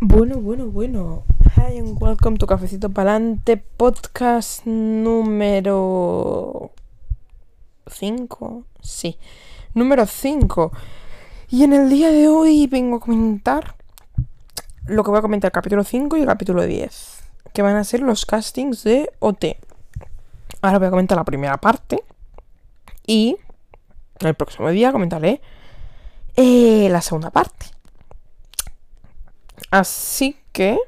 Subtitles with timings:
[0.00, 1.24] Bueno, bueno, bueno.
[1.56, 5.10] Hi and welcome to Cafecito Palante, podcast número
[7.88, 8.62] 5.
[8.80, 9.18] Sí,
[9.74, 10.70] número 5.
[11.48, 13.74] Y en el día de hoy vengo a comentar
[14.86, 17.98] lo que voy a comentar capítulo 5 y el capítulo 10, que van a ser
[17.98, 19.56] los castings de OT.
[20.62, 22.04] Ahora voy a comentar la primera parte
[23.04, 23.36] y
[24.20, 25.40] el próximo día comentaré
[26.36, 27.77] eh, la segunda parte.
[29.70, 30.78] Así que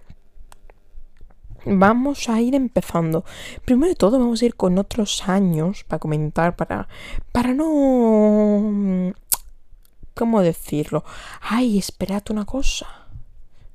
[1.64, 3.24] vamos a ir empezando.
[3.64, 6.88] Primero de todo vamos a ir con otros años para comentar, para,
[7.32, 9.12] para no...
[10.14, 11.04] ¿Cómo decirlo?
[11.40, 12.86] Ay, esperad una cosa.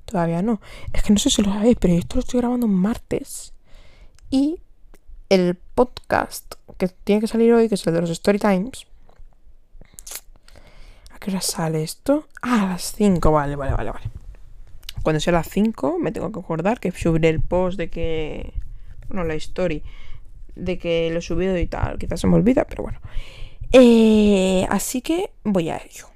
[0.06, 0.62] Todavía no.
[0.94, 3.54] Es que no sé si lo sabéis, pero esto lo estoy grabando martes.
[4.30, 4.60] Y
[5.30, 8.86] el podcast que tiene que salir hoy, que es el de los Story Times.
[11.12, 12.28] ¿A qué hora sale esto?
[12.42, 14.15] Ah, a las 5, vale, vale, vale, vale.
[15.06, 18.54] Cuando sea las 5 me tengo que acordar que subiré el post de que...
[19.08, 19.84] Bueno, la story.
[20.56, 22.00] De que lo he subido y tal.
[22.00, 23.00] Quizás se me olvida, pero bueno.
[23.72, 26.08] Eh, así que voy a ello.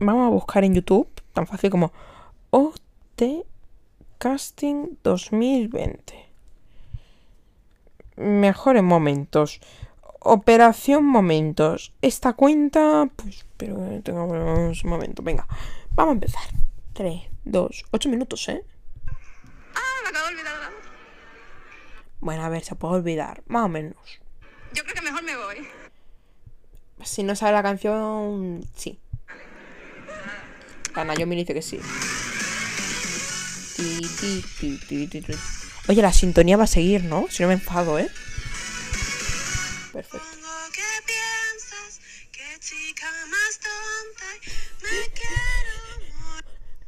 [0.00, 1.92] Vamos a buscar en YouTube, tan fácil como
[2.50, 3.44] OT
[4.18, 6.14] Casting 2020.
[8.16, 9.60] Mejores momentos.
[10.18, 11.92] Operación Momentos.
[12.02, 15.22] Esta cuenta, pues, pero tengamos un momento.
[15.22, 15.46] Venga,
[15.94, 16.42] vamos a empezar.
[16.96, 18.64] 3, 2, 8 minutos, ¿eh?
[19.74, 20.78] Ah, me acabo de olvidar la voz.
[22.20, 23.96] Bueno, a ver, se puede olvidar, más o menos.
[24.72, 25.68] Yo creo que mejor me voy.
[27.04, 28.98] Si no sabe la canción, sí.
[30.94, 31.78] Ana, yo me dice que sí.
[35.88, 37.26] Oye, la sintonía va a seguir, ¿no?
[37.28, 38.08] Si no me enfado, ¿eh?
[39.92, 40.36] Perfecto.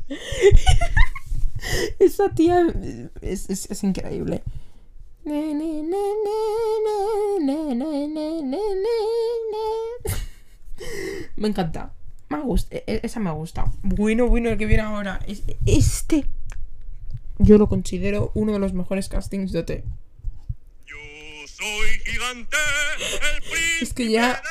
[1.98, 2.66] Esa tía
[3.20, 4.42] es, es, es increíble.
[11.36, 11.92] Me encanta.
[12.30, 12.76] Me gusta.
[12.76, 13.70] E, e, esa me gusta.
[13.82, 15.20] Bueno, bueno, el que viene ahora.
[15.66, 16.26] Este.
[17.38, 19.70] Yo lo considero uno de los mejores castings de OT.
[20.86, 20.96] Yo
[21.46, 22.56] soy gigante.
[23.36, 24.42] El es que ya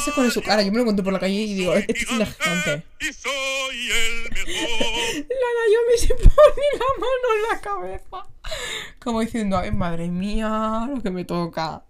[0.00, 0.62] sé cuál es su cara.
[0.62, 2.84] Yo me lo encuentro por la calle y digo, este es gigante.
[3.00, 4.44] Y soy el mejor.
[5.28, 8.28] La Naomi se pone la mano en la cabeza.
[9.02, 11.84] Como diciendo, ay, madre mía, lo que me toca.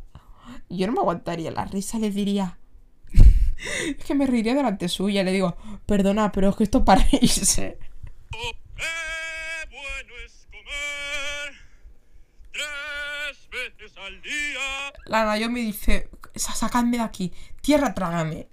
[0.69, 2.59] Yo no me aguantaría la risa, le diría.
[3.99, 5.23] Es que me reiría delante suya.
[5.25, 5.57] Le digo,
[5.87, 7.79] perdona, pero es que esto es para irse.
[8.31, 11.55] Qué bueno es comer
[12.53, 14.93] tres veces al día.
[15.07, 17.33] La Naomi dice, "Sa- sacadme de aquí.
[17.61, 18.49] Tierra, trágame.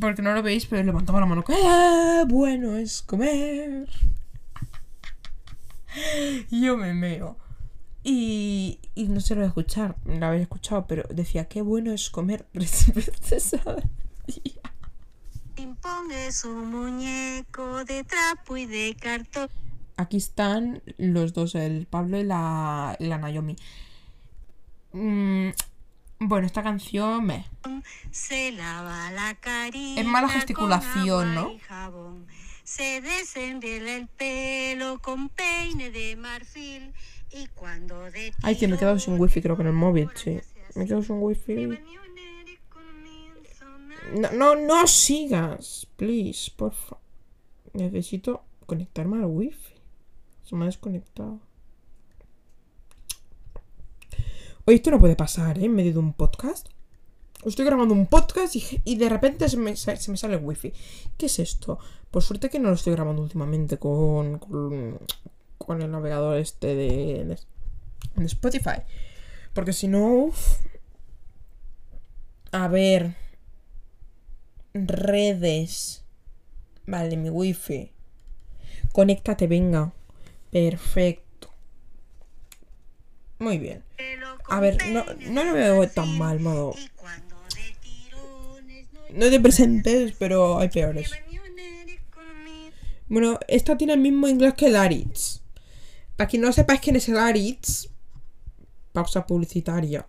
[0.00, 1.44] Porque no lo veis, pero levantaba la mano.
[1.44, 3.88] ¡Qué bueno es comer!
[6.50, 7.36] Yo me meo.
[8.02, 11.92] Y, y no se lo voy a escuchar, la había escuchado, pero decía, qué bueno
[11.92, 12.46] es comer.
[15.54, 19.50] Ping-pong es un muñeco de trapo y de cartón.
[20.00, 23.54] Aquí están los dos, el Pablo y la, y la Naomi.
[24.92, 25.50] Mm,
[26.20, 27.44] bueno, esta canción me...
[28.10, 30.00] Se lava la carita.
[30.00, 31.52] Es mala gesticulación, ¿no?
[31.68, 32.26] jabón.
[32.64, 36.94] Se desenvela el pelo con peine de marfil.
[37.30, 40.08] Y cuando de Ay, que me he quedado sin wifi, creo que en el móvil,
[40.14, 40.40] sí.
[40.76, 41.78] Me he quedado sin wifi.
[44.14, 46.96] No, no, no sigas, please, porfa.
[47.74, 49.69] Necesito conectarme al wifi.
[50.50, 51.38] Se me ha desconectado.
[54.64, 55.66] Oye, esto no puede pasar, ¿eh?
[55.66, 56.66] En medio de un podcast.
[57.44, 60.72] Estoy grabando un podcast y, y de repente se me, se me sale el wifi.
[61.16, 61.78] ¿Qué es esto?
[62.10, 67.38] Por suerte que no lo estoy grabando últimamente con, con, el navegador este de,
[68.16, 68.82] de, Spotify.
[69.54, 70.32] Porque si no...
[72.50, 73.14] A ver.
[74.74, 76.04] Redes.
[76.88, 77.92] Vale, mi wifi.
[78.90, 79.92] Conéctate, venga.
[80.50, 81.50] Perfecto.
[83.38, 83.82] Muy bien.
[84.48, 86.74] A ver, no, no lo veo tan mal, modo.
[89.12, 91.10] No te presentes, pero hay peores.
[93.08, 95.40] Bueno, esta tiene el mismo inglés que el Aritz.
[96.16, 97.88] Para quien no sepáis quién es el Aritz,
[98.92, 100.06] pausa publicitaria.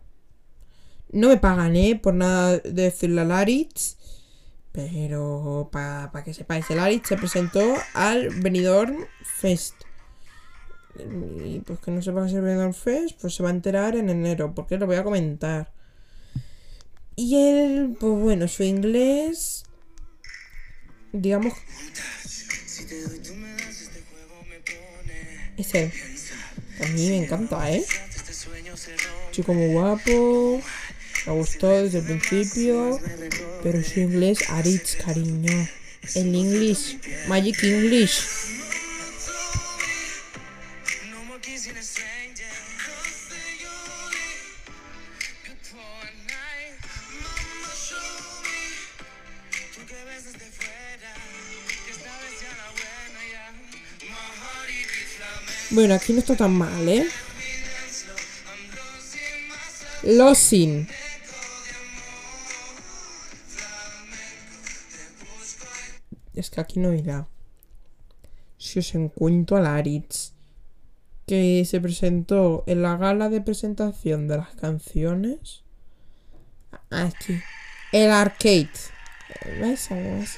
[1.11, 1.99] No me pagan, ¿eh?
[2.01, 3.97] Por nada de decirle al Aritz.
[4.71, 9.75] Pero para que sepáis, el Aritz se presentó al Benidorm Fest.
[10.99, 14.09] Y pues que no sepa qué es Benidorm Fest, pues se va a enterar en
[14.09, 15.71] enero, porque lo voy a comentar.
[17.15, 19.63] Y él, pues bueno, su inglés.
[21.11, 21.53] Digamos.
[25.57, 25.91] Es él.
[26.83, 27.85] A mí me encanta, ¿eh?
[29.31, 30.61] Chico muy guapo.
[31.27, 32.99] Me gustó desde el principio.
[33.61, 35.67] Pero su inglés, Aritz, cariño.
[36.15, 36.97] El English.
[37.27, 38.60] Magic English.
[55.71, 57.07] Bueno, aquí no está tan mal, ¿eh?
[60.03, 60.87] Losing.
[66.33, 67.27] Es que aquí no irá.
[68.57, 70.33] Si os encuentro a Laritz,
[71.25, 75.63] que se presentó en la gala de presentación de las canciones.
[76.89, 77.39] Aquí.
[77.93, 78.69] El arcade.
[79.59, 79.87] ¿Ves?
[79.89, 80.37] ¿Ves?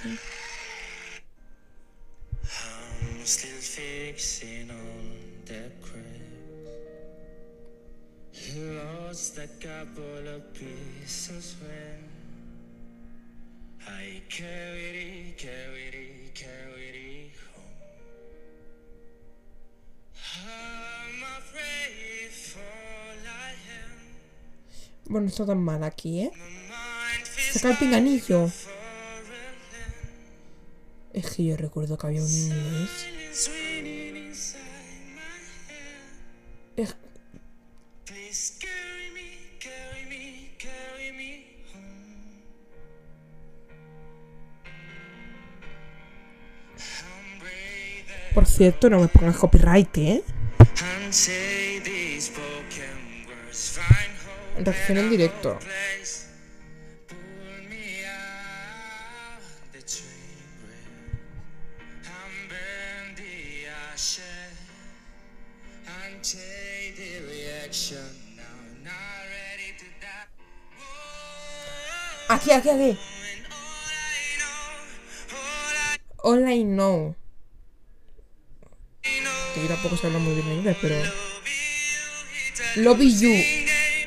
[9.14, 12.02] Lost a couple of pieces when
[13.88, 17.78] I carried it, carried it, carried it home.
[20.50, 22.58] I'm afraid for
[23.22, 23.92] I am.
[25.06, 26.32] Bueno, no está tan mal aquí, ¿eh?
[27.52, 28.50] Saca el pinganillo.
[31.14, 32.88] Es que yo recuerdo que había un head.
[36.78, 36.96] Es-
[48.34, 50.24] Por cierto, no me pongas copyright, ¿eh?
[54.58, 55.60] Reacción en directo.
[72.30, 72.98] Aquí, aquí, aquí.
[72.98, 73.20] all
[74.10, 74.74] I know,
[75.34, 77.16] all I All I know.
[79.04, 80.96] know, Que tampoco se habla muy bien inglés, pero.
[82.78, 83.34] love you.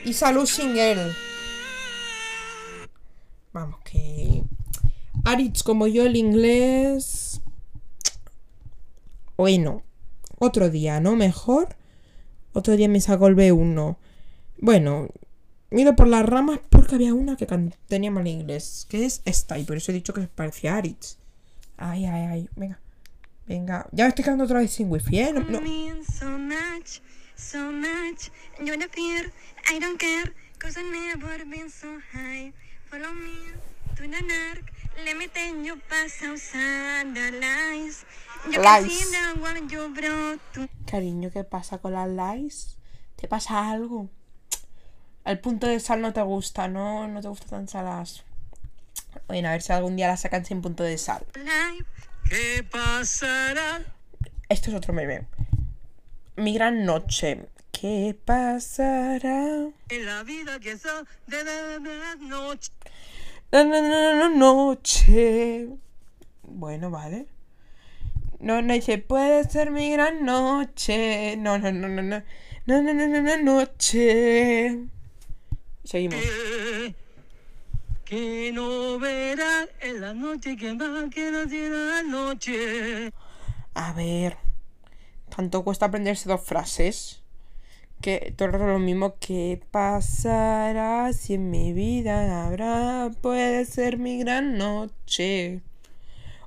[0.05, 1.13] Y salud single.
[3.53, 4.45] Vamos, que.
[5.25, 7.41] Aritz, como yo, el inglés.
[9.37, 9.83] Bueno.
[10.39, 11.17] Otro día, ¿no?
[11.17, 11.77] Mejor.
[12.53, 13.97] Otro día me saco el B1.
[14.59, 15.09] Bueno.
[15.71, 17.47] Miro por las ramas porque había una que
[17.89, 18.87] tenía mal inglés.
[18.89, 19.59] Que es esta.
[19.59, 21.17] Y por eso he dicho que parecía Aritz.
[21.77, 22.49] Ay, ay, ay.
[22.55, 22.79] Venga.
[23.47, 23.87] Venga.
[23.93, 25.33] Ya me estoy quedando otra vez sin wifi, ¿eh?
[25.33, 25.41] No,
[37.41, 38.05] lies.
[38.49, 39.11] Lies.
[40.87, 42.77] Cariño, ¿qué pasa con las likes?
[43.17, 44.09] ¿Te pasa algo?
[45.25, 47.09] El punto de sal no te gusta, ¿no?
[47.09, 48.25] No te gustan tan saladas.
[49.27, 51.27] Bueno, a ver si algún día la sacan sin punto de sal.
[51.35, 51.85] life.
[52.29, 53.85] ¿Qué pasará?
[54.49, 55.27] Esto es otro meme.
[56.37, 57.47] Mi gran noche.
[57.71, 59.69] ¿Qué pasará?
[59.89, 62.73] En la vida que son de la noche.
[63.53, 65.69] No, no, no, no, noche.
[66.43, 67.27] Bueno, vale.
[68.41, 71.37] No, no dice, puede ser mi gran noche.
[71.37, 72.23] No, no, no, no, no.
[72.67, 74.79] No, no, no, no, no, noche.
[75.85, 76.19] Seguimos.
[78.07, 83.13] Que no verás en la noche que más que tiene la noche.
[83.75, 84.37] A ver.
[85.35, 87.25] Tanto cuesta aprenderse dos frases.
[88.01, 89.17] Que todo lo mismo.
[89.19, 93.11] ¿Qué pasará si en mi vida habrá?
[93.23, 95.63] Puede ser mi gran noche.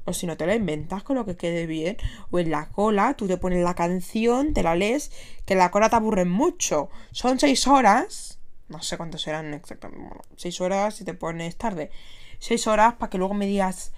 [0.05, 1.97] O si no te la inventas con lo que quede bien.
[2.31, 5.11] O en la cola, tú te pones la canción, te la lees,
[5.45, 6.89] que en la cola te aburren mucho.
[7.11, 8.38] Son seis horas.
[8.69, 10.03] No sé cuántos serán exactamente.
[10.03, 11.91] Bueno, seis horas si te pones tarde.
[12.37, 13.91] Seis horas para que luego me digas.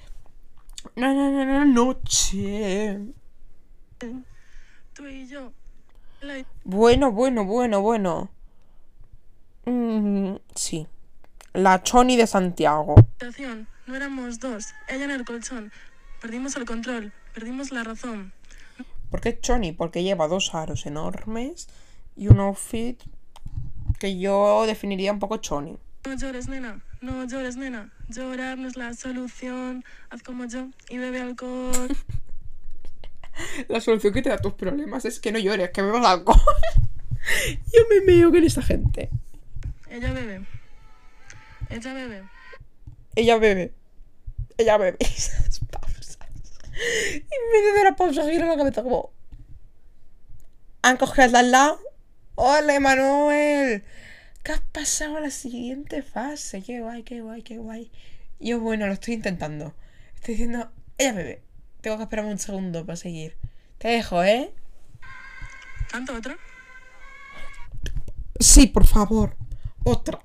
[0.96, 3.00] No, no, no, no, noche.
[4.94, 5.52] Tú y yo.
[6.22, 8.30] La Bueno, bueno, bueno, bueno.
[9.66, 10.88] Mm, sí.
[11.54, 12.96] La Choni de Santiago.
[12.96, 13.68] habitación.
[13.88, 14.68] No éramos dos.
[14.88, 15.72] Ella en el colchón.
[16.22, 17.12] Perdimos el control.
[17.34, 18.34] Perdimos la razón.
[19.10, 19.74] ¿Por qué Choni?
[19.74, 21.68] Porque lleva dos aros enormes
[22.16, 23.02] y un outfit
[24.02, 25.78] que yo definiría un poco Choni.
[26.06, 26.82] No llores, nena.
[27.02, 27.94] No llores, nena.
[28.10, 29.86] Llorar no es la solución.
[30.10, 31.96] Haz como yo y bebe alcohol.
[33.70, 36.40] La solución que te da tus problemas es que no llores, que bebas alcohol.
[37.74, 39.10] yo me meo con esa gente.
[39.88, 40.46] Ella bebe.
[41.70, 42.24] Ella bebe.
[43.16, 43.74] Ella bebe.
[44.58, 44.98] Ella bebe.
[45.00, 46.18] Esas pausas.
[46.74, 49.12] Y en medio de la pausa gira la cabeza como.
[50.82, 51.80] Han cogido al lado.
[52.36, 53.84] ¡Hola, Manuel!
[54.44, 56.64] ¿Qué has pasado a la siguiente fase?
[56.64, 57.92] ¡Qué guay, qué guay, qué guay!
[58.40, 59.76] Yo, bueno, lo estoy intentando.
[60.16, 61.42] Estoy diciendo, ella bebe.
[61.82, 63.36] Tengo que esperarme un segundo para seguir.
[63.80, 64.54] Te dejo, ¿eh?
[65.92, 66.38] ¿Tanto otro?
[68.40, 69.36] Sí, por favor.
[69.84, 70.20] Otra.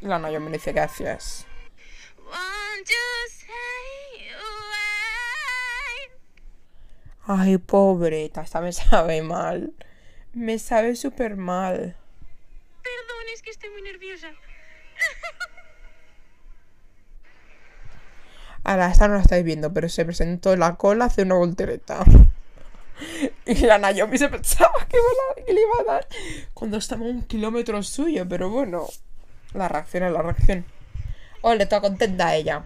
[0.00, 1.44] Y la Nayo me dice gracias.
[2.18, 3.95] Won't you say
[7.26, 9.72] Ay, pobreta, esta me sabe mal.
[10.32, 11.96] Me sabe súper mal.
[12.82, 14.28] Perdón, es que estoy muy nerviosa.
[18.64, 22.04] Ahora, esta no la estáis viendo, pero se presentó en la cola hace una voltereta.
[23.44, 26.06] Y la Naomi se pensaba que, iba a- que le iba a dar
[26.54, 28.86] cuando estaba a un kilómetro suyo, pero bueno.
[29.52, 30.64] La reacción es la reacción.
[31.42, 32.64] Ole, está contenta ella.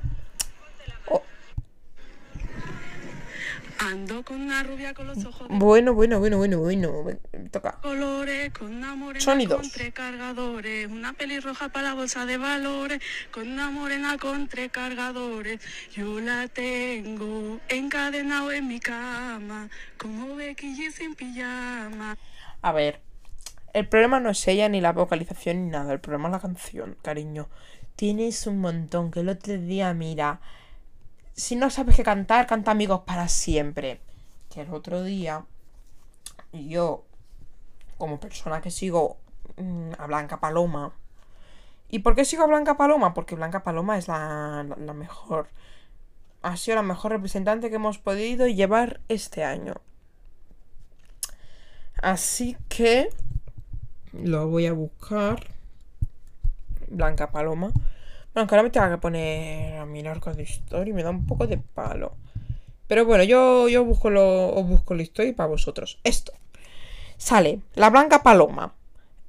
[3.83, 7.19] Ando con una rubia con los ojos bueno, bueno, bueno, bueno, bueno.
[7.51, 7.79] Toca.
[7.81, 9.59] colores, con una morena Sonidos.
[9.59, 14.71] con tres cargadores, una pelirroja para la bolsa de valores, con una morena con tres
[14.71, 15.61] cargadores.
[15.93, 22.19] Yo la tengo encadenado en mi cama, como Becky G sin pijama.
[22.61, 23.01] A ver,
[23.73, 25.93] el problema no es ella, ni la vocalización, ni nada.
[25.93, 27.49] El problema es la canción, cariño.
[27.97, 29.11] Tienes un montón.
[29.11, 30.41] Que el otro día, mira.
[31.45, 34.01] Si no sabes qué cantar, canta amigos para siempre.
[34.51, 35.45] Que el otro día,
[36.53, 37.05] yo,
[37.99, 39.19] como persona que sigo
[39.57, 40.93] mm, a Blanca Paloma.
[41.89, 43.15] ¿Y por qué sigo a Blanca Paloma?
[43.15, 45.49] Porque Blanca Paloma es la, la- la mejor.
[46.43, 49.75] Ha sido la mejor representante que hemos podido llevar este año.
[52.03, 53.11] Así que
[54.13, 55.47] lo voy a buscar.
[56.89, 57.71] Blanca Paloma.
[58.35, 61.27] Bueno, que ahora me tengo que poner a mirar con historia y me da un
[61.27, 62.17] poco de palo.
[62.87, 65.99] Pero bueno, yo, yo busco lo, os busco la historia para vosotros.
[66.05, 66.33] Esto.
[67.17, 68.75] Sale la Blanca Paloma.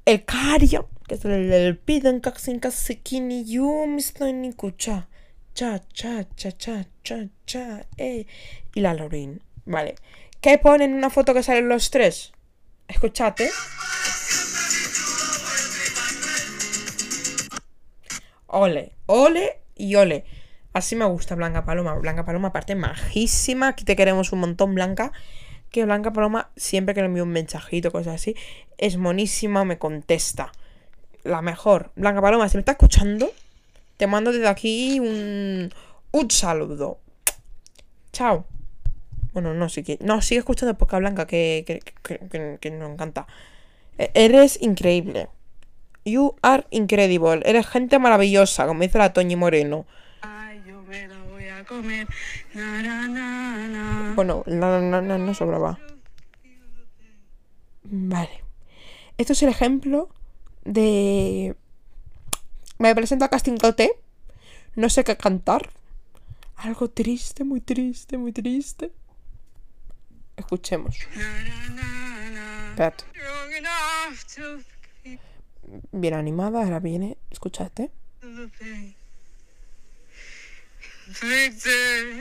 [0.05, 5.07] El Cario, que es el del piden casi casi kini yo me estoy ni escucha.
[5.53, 8.25] Cha, cha, cha, cha, cha, cha, eh.
[8.73, 9.41] Y la Lorin.
[9.65, 9.95] Vale.
[10.39, 12.31] ¿Qué ponen en una foto que salen los tres?
[12.87, 13.49] Escuchate.
[18.53, 20.25] Ole, ole y ole.
[20.73, 21.93] Así me gusta Blanca Paloma.
[21.95, 23.69] Blanca Paloma, aparte, majísima.
[23.69, 25.11] Aquí te queremos un montón, Blanca.
[25.69, 28.35] Que Blanca Paloma, siempre que le envío un mensajito, cosas así,
[28.77, 30.51] es monísima, me contesta.
[31.23, 31.91] La mejor.
[31.95, 33.31] Blanca Paloma, si me está escuchando,
[33.97, 35.71] te mando desde aquí un,
[36.11, 36.99] un saludo.
[38.11, 38.45] Chao.
[39.33, 39.97] Bueno, no, sí que.
[40.01, 43.27] No, sigue escuchando Poca Blanca, que, que, que, que- que nos encanta.
[43.97, 45.29] E- Eres increíble.
[46.03, 47.41] You are incredible.
[47.45, 49.85] Eres gente maravillosa, como dice la Toñi Moreno.
[50.21, 52.07] Ay, yo me la voy a comer.
[52.53, 54.13] Na, na, na, na.
[54.15, 55.79] Bueno, no, sobraba.
[57.83, 58.43] Vale.
[59.17, 60.09] Esto es el ejemplo
[60.63, 61.55] de.
[62.79, 63.57] Me presento a Casting.
[64.75, 65.69] No sé qué cantar.
[66.55, 68.91] Algo triste, muy triste, muy triste.
[70.35, 70.97] Escuchemos.
[72.71, 73.03] Espérate.
[75.91, 77.17] Bien animada, ahora viene.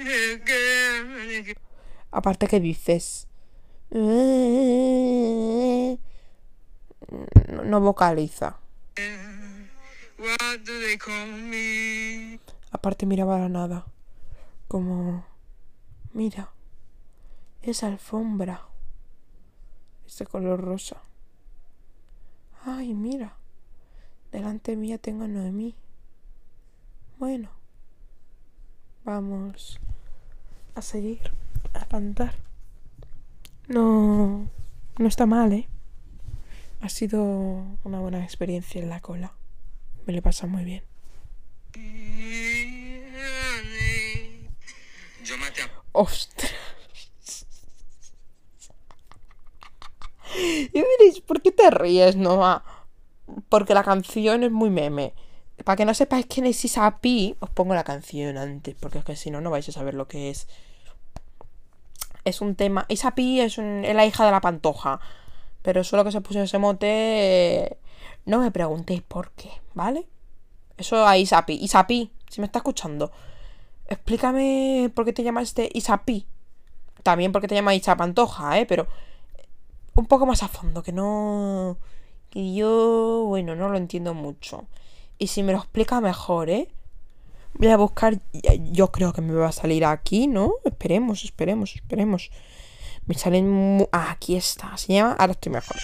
[0.00, 1.57] Again.
[2.12, 3.26] Aparte que dices.
[3.90, 4.04] No,
[7.64, 8.59] no vocaliza.
[12.71, 13.87] Aparte miraba la nada.
[14.69, 15.26] Como...
[16.12, 16.52] Mira.
[17.62, 18.69] Esa alfombra.
[20.07, 21.02] Este color rosa.
[22.64, 23.39] Ay, mira.
[24.32, 25.75] Delante mía tengo a Noemí.
[27.18, 27.50] Bueno.
[29.04, 29.80] Vamos
[30.75, 31.32] a seguir
[31.75, 32.34] a cantar.
[33.68, 34.49] No...
[34.99, 35.66] No está mal, ¿eh?
[36.82, 37.22] Ha sido
[37.84, 39.32] una buena experiencia en la cola.
[40.06, 40.84] Me le pasa muy bien.
[45.25, 46.52] Yo maté a Ostras.
[50.72, 52.62] Y ¿por qué te ríes, Noah?
[53.49, 55.12] Porque la canción es muy meme.
[55.64, 59.16] Para que no sepáis quién es Isapi, os pongo la canción antes, porque es que
[59.16, 60.49] si no, no vais a saber lo que es.
[62.25, 62.87] Es un tema.
[62.88, 65.00] Isapi es, un- es la hija de la pantoja.
[65.62, 67.76] Pero solo que se puso ese mote.
[68.25, 70.06] No me preguntéis por qué, ¿vale?
[70.78, 71.54] Eso a Isapi.
[71.54, 73.10] Isapi, si me está escuchando.
[73.88, 76.26] Explícame por qué te llamas este Isapi.
[77.02, 78.66] También por qué te llamas Isa Pantoja, ¿eh?
[78.66, 78.87] Pero
[79.94, 81.76] un poco más a fondo, que no...
[82.30, 84.66] Que yo, bueno, no lo entiendo mucho.
[85.18, 86.68] y si me lo explica mejor, ¿eh?
[87.54, 88.18] Voy a buscar.
[88.72, 90.54] Yo creo que me va a salir aquí, ¿no?
[90.64, 92.30] Esperemos, esperemos, esperemos.
[93.06, 93.87] Me salen.
[93.92, 94.76] Ah, aquí está.
[94.76, 95.76] Se llama Ahora estoy mejor.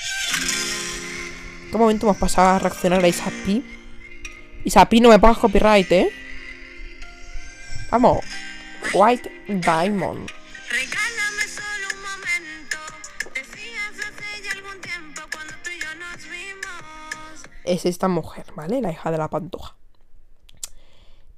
[1.64, 3.64] ¿En qué momento hemos pasado a reaccionar a Isapi?
[4.64, 6.08] Isapi, no me pongas copyright, ¿eh?
[7.90, 8.24] Vamos.
[8.94, 10.30] White Diamond.
[17.66, 18.80] Es esta mujer, ¿vale?
[18.80, 19.76] La hija de la pantoja.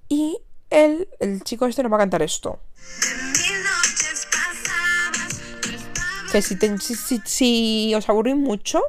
[0.09, 0.39] Y
[0.71, 2.59] él, el chico este nos va a cantar esto.
[6.33, 8.83] Que si, te- si, si- os aburrís mucho,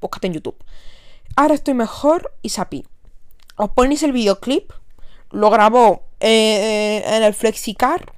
[0.00, 0.56] búscate en YouTube.
[1.36, 2.86] Ahora estoy mejor y Sapi.
[3.56, 4.70] Os ponéis el videoclip.
[5.30, 8.12] Lo grabó eh, en el Flexicar.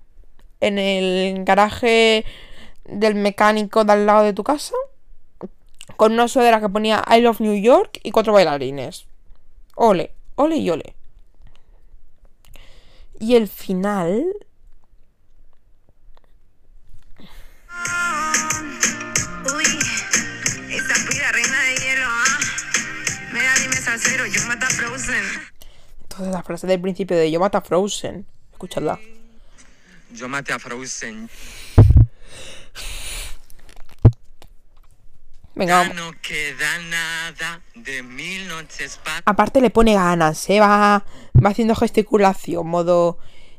[0.61, 2.25] En el garaje
[2.85, 4.75] del mecánico de al lado de tu casa.
[5.97, 9.07] Con una sudadera que ponía I love New York y cuatro bailarines.
[9.75, 10.95] Ole, ole y ole.
[13.19, 14.25] Y el final.
[19.55, 19.65] Uy,
[20.71, 22.39] esa pira reina de hielo, ah.
[23.33, 25.25] Mira, dime salsero, yo mata Frozen.
[26.03, 28.27] Entonces la frase del principio de Yo mata a Frozen.
[28.53, 28.99] Escuchadla.
[30.12, 31.31] Yo maté a Frozen.
[35.54, 35.97] Venga, vamos.
[35.97, 38.99] no queda nada de mil noches.
[39.25, 40.61] Aparte le pone ganas, ¿eh?
[40.61, 41.04] Va,
[41.35, 43.18] va haciendo gesticulación, modo...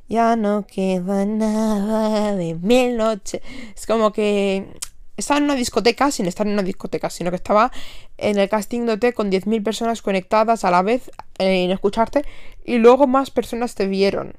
[0.09, 3.41] Ya no queda nada de mil noches.
[3.75, 4.67] Es como que...
[5.15, 7.71] Estaba en una discoteca sin estar en una discoteca, sino que estaba
[8.17, 12.25] en el casting de OT con 10.000 personas conectadas a la vez en escucharte
[12.65, 14.35] y luego más personas te vieron.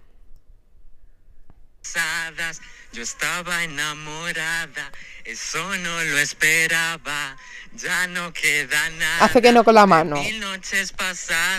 [2.92, 4.92] Yo estaba enamorada,
[5.24, 7.36] eso no lo esperaba.
[7.76, 9.24] Ya no queda nada.
[9.24, 10.16] Hace que no con la mano.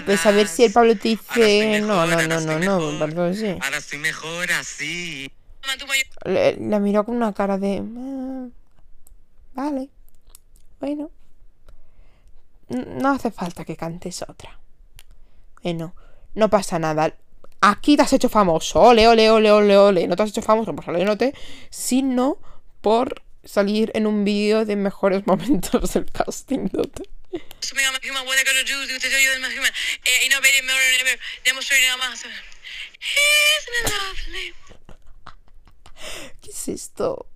[0.06, 1.82] de saber si el Pablo te dice...
[1.82, 2.60] mejor, No, no, no, no,
[2.92, 3.58] no, perdón, sí.
[3.62, 5.30] Ahora estoy mejor así.
[6.26, 7.84] Le, la miró con una cara de...
[7.84, 8.48] "Ah,
[9.56, 9.90] vale.
[10.80, 11.12] Bueno.
[12.70, 14.58] No hace falta que cantes otra.
[15.64, 15.96] Bueno,
[16.34, 17.14] no pasa nada.
[17.62, 18.80] Aquí te has hecho famoso.
[18.80, 20.08] Ole, ole, ole, ole, ole.
[20.08, 21.24] No te has hecho famoso por salir en OT,
[21.70, 22.38] sino
[22.82, 27.02] por salir en un vídeo de mejores momentos del casting de OT.
[36.42, 37.28] ¿Qué es esto?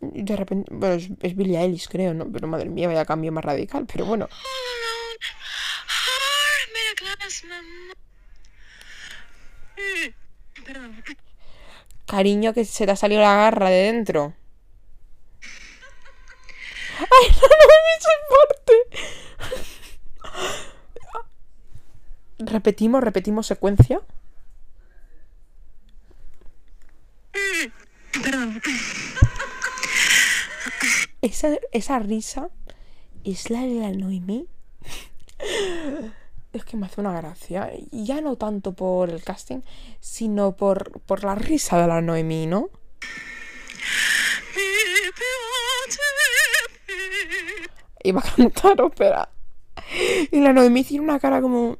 [0.00, 2.30] De repente, bueno, es, es Billie Eilish, creo, ¿no?
[2.30, 3.84] Pero madre mía, vaya cambio más radical.
[3.90, 5.18] Pero bueno, All alone,
[5.88, 7.94] heart made a glass, mamá.
[12.06, 14.34] Cariño, que se te ha salido la garra de dentro.
[16.98, 17.98] ¡Ay, no, no me
[18.30, 18.74] parte!
[22.38, 24.00] Repetimos, repetimos secuencia.
[31.20, 32.50] Esa, esa risa
[33.24, 34.48] es la de la Noemí.
[36.58, 37.70] Es que me hace una gracia.
[37.92, 39.60] Ya no tanto por el casting,
[40.00, 42.68] sino por, por la risa de la Noemí, ¿no?
[48.04, 49.28] Iba a cantar ópera.
[50.30, 51.78] Y la Noemí tiene una cara como.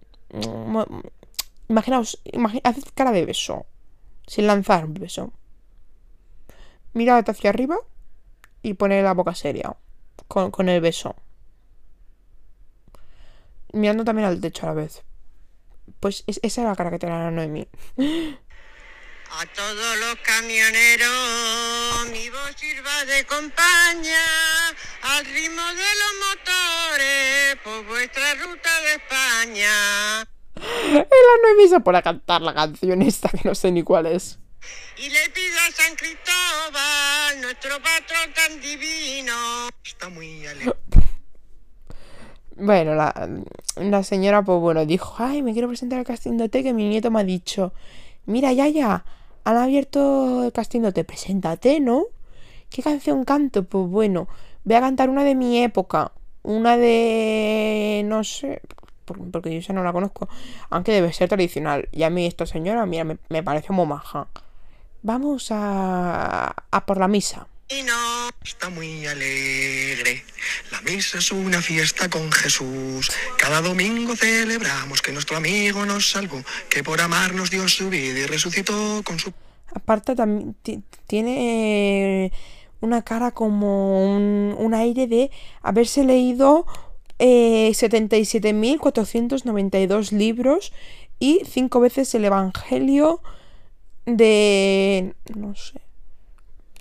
[1.68, 3.66] Imaginaos, imagi- haced cara de beso.
[4.26, 5.32] Sin lanzar un beso.
[6.92, 7.76] Mira hacia arriba
[8.62, 9.76] y pone la boca seria.
[10.26, 11.14] Con, con el beso.
[13.78, 15.02] Mirando también al techo a la vez.
[16.00, 17.68] Pues es- esa es la cara que tiene la Noemí.
[19.30, 24.24] A todos los camioneros, mi voz sirva de compañía,
[25.02, 30.28] al ritmo de los motores, por vuestra ruta de España.
[30.92, 31.06] La
[31.42, 34.38] Noemí se pone a cantar la canción esta que no sé ni cuál es.
[34.96, 39.68] Y le pido a San Cristóbal, nuestro patrón tan divino.
[39.84, 40.72] Está muy alegre.
[42.58, 43.28] Bueno, la,
[43.76, 47.20] la señora, pues bueno, dijo, ay, me quiero presentar al casting que mi nieto me
[47.20, 47.72] ha dicho,
[48.26, 49.04] mira, ya, ya,
[49.44, 52.04] han abierto el casting de preséntate, ¿no?
[52.70, 53.64] ¿Qué canción canto?
[53.64, 54.28] Pues bueno,
[54.64, 56.12] voy a cantar una de mi época,
[56.44, 58.62] una de, no sé,
[59.06, 60.28] por- porque yo esa no la conozco,
[60.70, 61.88] aunque debe ser tradicional.
[61.92, 64.28] Y a mí esta señora, mira, me, me parece muy maja.
[65.02, 67.46] Vamos a, a por la misa.
[68.44, 70.24] Está muy alegre.
[70.72, 73.10] La misa es una fiesta con Jesús.
[73.38, 78.26] Cada domingo celebramos que nuestro amigo nos salvó, que por amarnos dio su vida y
[78.26, 79.32] resucitó con su
[79.74, 82.32] Aparte también ti- tiene
[82.80, 86.64] una cara como un, un aire de haberse leído
[87.18, 90.72] eh, 77.492 libros
[91.18, 93.20] y cinco veces el Evangelio
[94.06, 95.14] de...
[95.36, 95.80] no sé.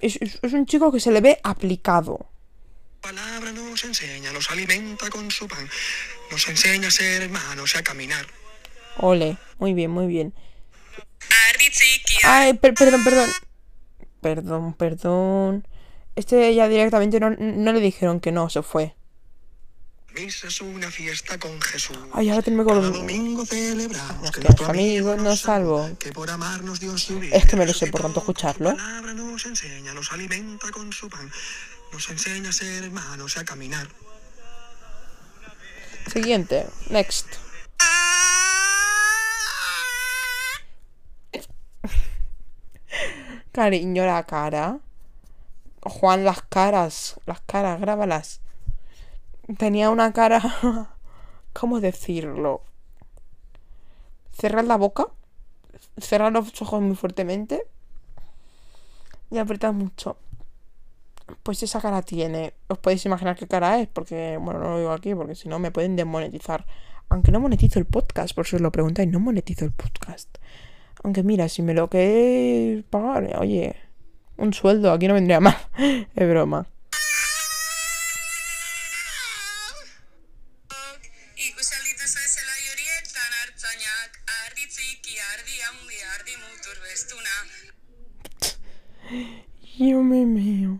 [0.01, 2.29] Es, es- es un chico que se le ve aplicado.
[3.01, 5.69] palabra nos enseña, nos alimenta con su pan,
[6.31, 8.25] nos enseña a ser hermanos y a caminar.
[8.97, 10.33] Ole, muy bien, muy bien.
[12.23, 13.29] Ay, per- perdón, perdón.
[14.21, 15.67] Perdón, perdón.
[16.15, 18.95] Este ya directamente no, no le dijeron que no, se fue.
[20.17, 21.95] Misa es una fiesta con Jesús.
[22.11, 22.91] Ay, ahora tengo con...
[22.91, 25.43] domingo celebramos que que nuestro nuestro amigo amigo nos
[25.99, 27.35] que por amarnos vida.
[27.35, 28.75] Es que me lo sé por tanto escucharlo.
[28.75, 31.31] palabra nos enseña, nos alimenta con su pan,
[31.93, 33.87] nos enseña a ser hermanos y a caminar.
[36.11, 37.27] Siguiente, next.
[43.51, 44.79] Cariño, la cara.
[45.81, 47.19] Juan, las caras.
[47.27, 48.41] Las caras, grábalas.
[49.55, 50.41] Tenía una cara.
[51.53, 52.61] ¿Cómo decirlo?
[54.31, 55.07] Cerrar la boca.
[55.97, 57.63] Cerrar los ojos muy fuertemente.
[59.31, 60.17] Y apretar mucho.
[61.43, 62.53] Pues esa cara tiene.
[62.67, 65.59] Os podéis imaginar qué cara es, porque, bueno, no lo digo aquí, porque si no
[65.59, 66.65] me pueden desmonetizar.
[67.09, 70.37] Aunque no monetizo el podcast, por si os lo preguntáis, no monetizo el podcast.
[71.03, 73.75] Aunque mira, si me lo que pagar, oye,
[74.37, 75.55] un sueldo, aquí no vendría mal.
[75.77, 76.67] es broma.
[89.77, 90.79] Yo me meo.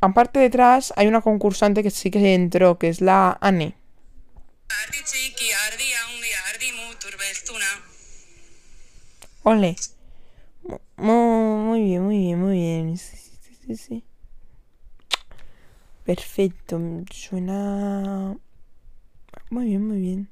[0.00, 3.76] Aparte detrás hay una concursante que sí que entró, que es la Anne.
[9.42, 9.76] Ole.
[10.62, 12.96] Mu- mu- Muy bien, muy bien, muy bien.
[12.98, 14.04] Sí, sí, sí, sí, sí.
[16.04, 16.80] Perfecto.
[17.10, 18.36] Suena...
[19.50, 20.28] Muy bien, muy bien.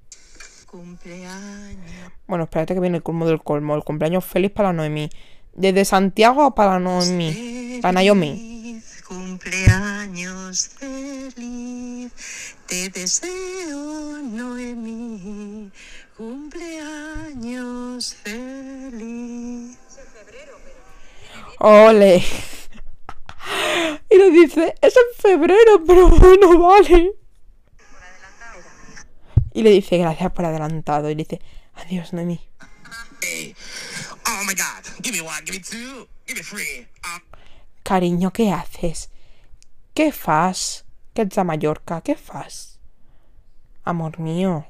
[0.66, 2.12] Cumpleaños.
[2.26, 3.74] Bueno, espérate que viene el colmo del colmo.
[3.74, 5.08] El cumpleaños feliz para la Noemí.
[5.58, 7.80] Desde Santiago para la Noemí.
[7.82, 8.30] Para Naomi.
[8.30, 12.12] Feliz Cumpleaños feliz,
[12.66, 15.72] te deseo Noemí.
[16.16, 19.78] Cumpleaños feliz.
[21.58, 22.22] Ole.
[24.10, 27.14] Y le dice, es en febrero, pero bueno, vale.
[29.54, 31.10] Y le dice, gracias por adelantado.
[31.10, 31.40] Y le dice,
[31.74, 32.40] adiós, Noemí.
[33.22, 33.56] Hey,
[34.28, 36.86] oh my God, give me one, give me two, give me three.
[37.04, 37.20] Um,
[37.82, 39.10] Cariño, ¿qué haces?
[39.94, 40.84] ¿Qué fas?
[41.14, 42.00] ¿Qué ets de Mallorca?
[42.02, 42.78] ¿Qué fas?
[43.84, 44.66] Amor mío.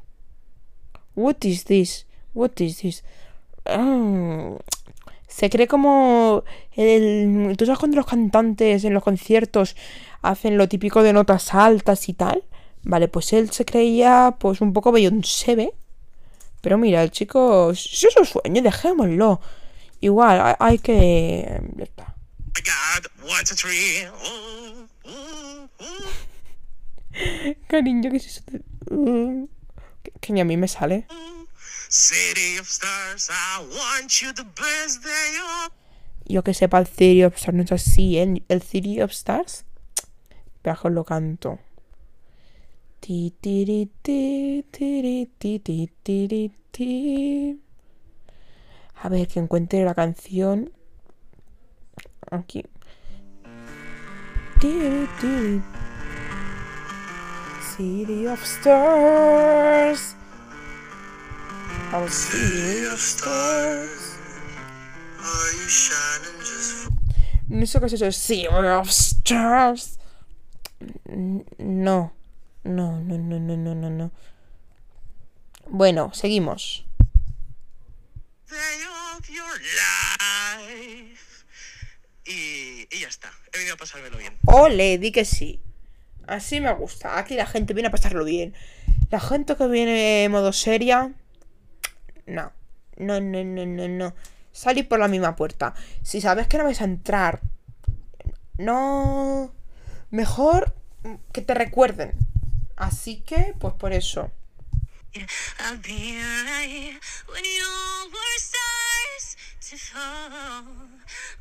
[1.14, 2.06] What is this?
[2.34, 3.04] What is this?
[3.66, 4.56] Mm,
[5.26, 7.54] Se cree como el...
[7.58, 9.76] ¿Tú sabes cuando los cantantes en los conciertos
[10.22, 12.44] hacen lo típico de notas altas y tal?
[12.82, 15.74] Vale, pues él se creía pues un poco Beyoncé.
[16.60, 17.74] Pero mira, el chico...
[17.74, 19.40] Si es su sueño, dejémoslo.
[20.00, 21.60] Igual, hay, que...
[21.76, 22.14] ya está.
[24.24, 26.28] Oh, oh, oh.
[27.68, 28.42] Cariño, ¿qué es eso?
[28.90, 29.44] Mm,
[30.02, 31.06] que, que ni a mí me sale.
[31.90, 35.72] City of stars, I want you the best day of.
[36.26, 38.42] Yo que sepa, el City of Stars no es así, ¿eh?
[38.48, 39.64] El City of Stars.
[40.62, 41.58] Pero lo canto.
[43.00, 44.64] Ti, ti, ti,
[46.70, 47.60] ti.
[49.02, 50.72] A ver, que encuentre la canción.
[52.30, 52.64] Aquí.
[57.78, 60.16] City of Stars.
[61.92, 64.18] Our City of Stars.
[65.20, 66.92] Are you shining just for
[67.48, 68.10] No sé qué es eso.
[68.12, 69.98] City of Stars.
[71.58, 72.17] No.
[72.68, 74.10] No, no, no, no, no, no, no.
[75.68, 76.84] Bueno, seguimos.
[82.90, 84.36] y ya está, he venido a pasármelo bien.
[84.44, 85.62] Ole, di que sí.
[86.26, 87.18] Así me gusta.
[87.18, 88.54] Aquí la gente viene a pasarlo bien.
[89.10, 91.14] La gente que viene en modo seria.
[92.26, 92.52] No.
[92.98, 94.14] No, no, no, no, no.
[94.52, 95.74] Salid por la misma puerta.
[96.02, 97.40] Si sabes que no vais a entrar.
[98.58, 99.54] No.
[100.10, 100.74] Mejor
[101.32, 102.12] que te recuerden.
[102.78, 104.30] Así que, pues por eso.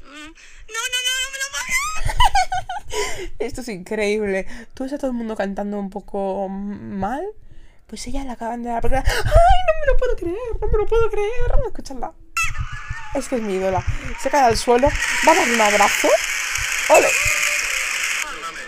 [0.01, 0.33] Mm.
[3.39, 4.47] Esto es increíble.
[4.73, 7.23] Tú ves a todo el mundo cantando un poco mal.
[7.85, 8.97] Pues ella la acaban de dar porque...
[8.97, 10.37] ¡Ay, no me lo puedo creer!
[10.59, 11.31] ¡No me lo puedo creer!
[11.67, 12.13] Escuchadla.
[13.13, 13.83] Es que es mi ídola.
[14.19, 14.89] Se cae al suelo.
[15.27, 16.09] Va a un abrazo.
[16.89, 17.07] ¡Ole!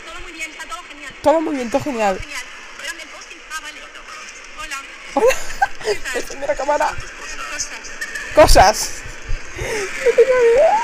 [0.05, 1.13] Todo muy bien, está todo genial.
[1.21, 2.19] Todo muy bien, todo genial.
[2.19, 2.43] Genial.
[2.77, 3.37] Espérame el posting.
[3.51, 3.79] Ah, vale.
[5.19, 6.47] Hola.
[6.47, 6.89] La cámara.
[8.35, 9.01] Cosas.
[9.57, 10.79] No tengo idea.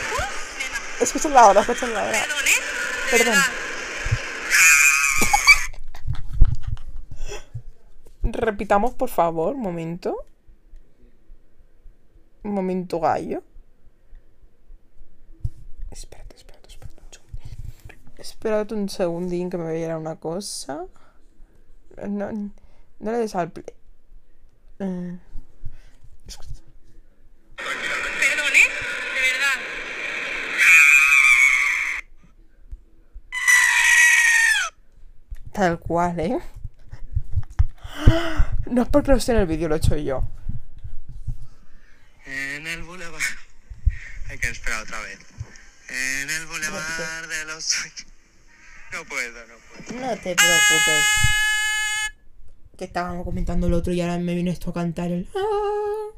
[0.99, 2.25] Escúchala ahora, escúchala ahora.
[3.11, 3.65] Perdón, ¿eh?
[8.23, 10.25] Repitamos, por favor, un momento.
[12.43, 13.41] Un momento, gallo.
[15.91, 17.51] Espérate, espérate, espérate un segundín.
[18.17, 20.85] Espérate un segundín que me voy a ir a una cosa.
[22.07, 23.84] No, no le des al play.
[24.77, 25.17] Eh.
[27.55, 28.69] Perdón, ¿eh?
[29.13, 29.59] De verdad.
[35.53, 36.39] Tal cual, ¿eh?
[38.65, 40.29] No es porque lo esté en el vídeo, lo he hecho yo.
[42.25, 43.21] En el boulevard.
[44.29, 45.19] Hay que esperar otra vez.
[45.87, 48.05] En el boulevard de los sueños.
[48.91, 50.01] No puedo, no puedo.
[50.01, 51.05] No te preocupes.
[52.77, 55.27] Que estábamos comentando el otro y ahora me vino esto a cantar el.
[55.35, 56.17] "Ah".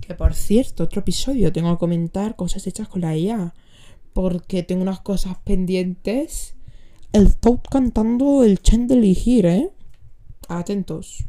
[0.00, 3.54] Que por cierto, otro episodio tengo que comentar cosas hechas con la IA.
[4.12, 6.54] Porque tengo unas cosas pendientes.
[7.12, 9.70] El top cantando el Chen de elegir, ¿eh?
[10.48, 11.24] Atentos.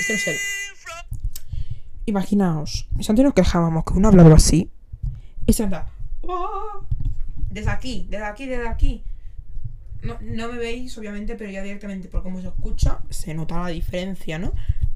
[0.00, 0.36] Este no es él.
[2.08, 4.70] Imaginaos, antes nos quejábamos que uno hablaba así.
[5.46, 5.90] Ese anda.
[6.28, 6.80] "Ah".
[7.50, 9.02] Desde aquí, desde aquí, desde aquí.
[10.02, 13.68] No, no me veis, obviamente, pero ya directamente por cómo se escucha, se nota la
[13.68, 14.52] diferencia, ¿no?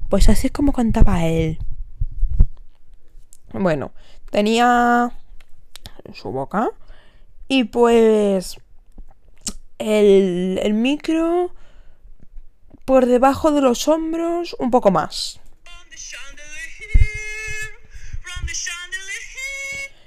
[0.09, 1.57] Pues así es como cantaba él.
[3.53, 3.91] Bueno,
[4.29, 5.11] tenía
[6.05, 6.69] en su boca.
[7.47, 8.57] Y pues.
[9.77, 11.53] El, el micro.
[12.85, 15.39] Por debajo de los hombros, un poco más.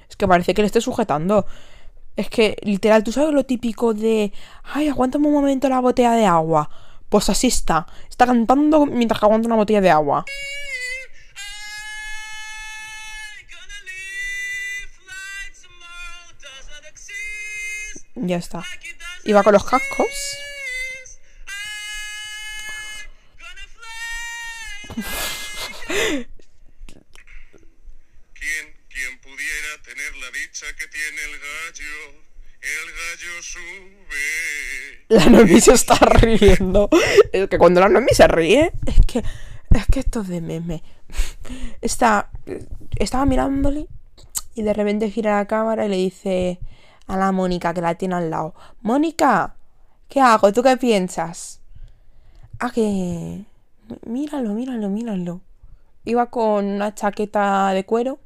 [0.08, 1.46] Es que parece que le esté sujetando.
[2.16, 4.32] Es que, literal, tú sabes lo típico de.
[4.62, 6.70] Ay, aguántame un momento la botella de agua.
[7.08, 7.86] Pues así está.
[8.08, 10.24] Está cantando mientras que aguanta una botella de agua.
[18.16, 18.64] Ya está.
[19.24, 20.06] Iba con los cascos.
[28.34, 29.82] ¿Quién, quién pudiera
[35.08, 36.88] la Noemi se está riendo.
[37.32, 39.24] Es que cuando la Noemi se ríe, es que.
[39.70, 40.82] Es que esto es de meme.
[41.80, 42.30] Está.
[42.96, 43.88] Estaba mirándole
[44.54, 46.60] y de repente gira la cámara y le dice
[47.08, 49.56] a la Mónica que la tiene al lado: Mónica,
[50.08, 50.52] ¿qué hago?
[50.52, 51.60] ¿Tú qué piensas?
[52.60, 53.44] Ah, que.
[54.06, 55.40] Míralo, míralo, míralo.
[56.04, 58.20] Iba con una chaqueta de cuero.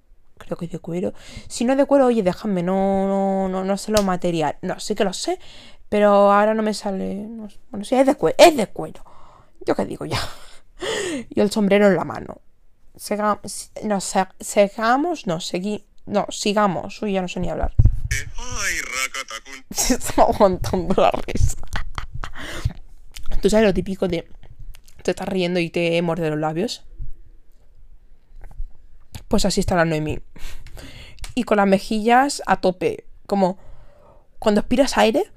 [0.48, 1.12] Creo que es de cuero.
[1.46, 4.56] Si no es de cuero, oye, déjame, no, no, no, no sé lo material.
[4.62, 5.38] No, sí que lo sé,
[5.90, 7.14] pero ahora no me sale.
[7.16, 7.58] no sé.
[7.70, 9.04] bueno, sí, es de cuero, es de cuero.
[9.66, 10.18] Yo qué digo ya.
[11.28, 12.40] Y el sombrero en la mano.
[12.96, 13.40] Sega-
[13.84, 15.38] no, se- segamos, no,
[16.06, 17.02] no, sigamos.
[17.02, 17.74] Uy, ya no sé ni hablar.
[18.38, 18.74] Ay.
[19.70, 21.56] Se está aguantando la risa.
[23.42, 24.26] ¿Tú sabes lo típico de
[25.02, 26.84] te estás riendo y te muerde los labios?
[29.28, 30.20] Pues así está la Noemi.
[31.34, 33.04] Y con las mejillas a tope.
[33.26, 33.58] Como
[34.38, 35.30] cuando aspiras aire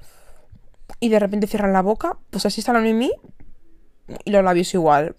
[0.99, 3.11] y de repente cierras la boca, pues así está la Noemi
[4.25, 5.15] y los labios igual.